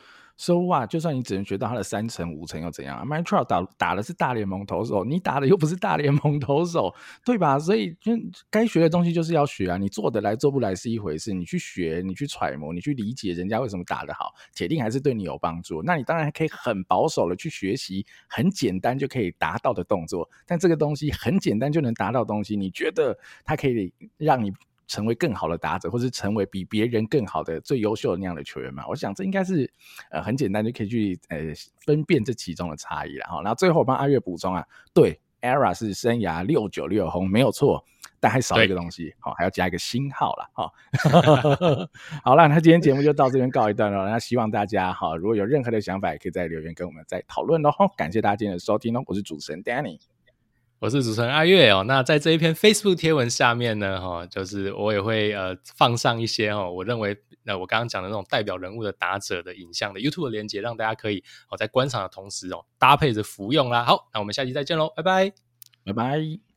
[0.41, 6.91] 说话，so、就算你只能学到他的三成五成又怎样？Mike Trout 打打的是大联盟投手，你打的又不是大联盟投手，
[7.23, 7.59] 对吧？
[7.59, 8.13] 所以就
[8.49, 9.77] 该学的东西就是要学啊。
[9.77, 15.83] 你做得来做不来是一回事，你去学，你去揣摩，你去理解人家为什么打得好，铁定还是对你有帮助。
[15.83, 23.15] 那你当然可以很保守的去学习很简单就可以达到的动作，但这个东西很简单就能达到东西，你觉得
[23.45, 24.51] 它可以让你？
[24.91, 28.83] 成为更好的打者，或是成为比别人更好的、最优秀的那样的球员嘛？
[28.89, 29.71] 我想这应该是
[30.09, 31.37] 呃很简单就可以去呃
[31.85, 33.41] 分辨这其中的差异了哈。
[33.41, 37.81] 然后最后我帮阿月补充啊，对，ERA 是生涯六九六轰没有错，
[38.19, 40.69] 但还少一个东西，好、哦、还要加一个星号了哈。
[41.13, 41.89] 哦、
[42.21, 44.05] 好了，那今天节目就到这边告一段落。
[44.09, 47.71] 那希望大家哈、哦，如果有任何的想法，也可以在留言跟我们再讨论喽。
[47.95, 50.10] 感谢大家今天的收听哦，我是主持人 Danny。
[50.81, 63.83] 我是主持人阿月哦，那在这一篇 Facebook 贴文下面呢，哈，就是我也会呃放上一些哈，我认为那我刚刚讲的那种代表人物的打者的影像的 YouTube 的连接，让大家可以哦在观赏的同时哦搭配着服用啦。
[63.83, 65.31] 好，那我们下期再见喽，拜拜，
[65.85, 66.50] 拜拜。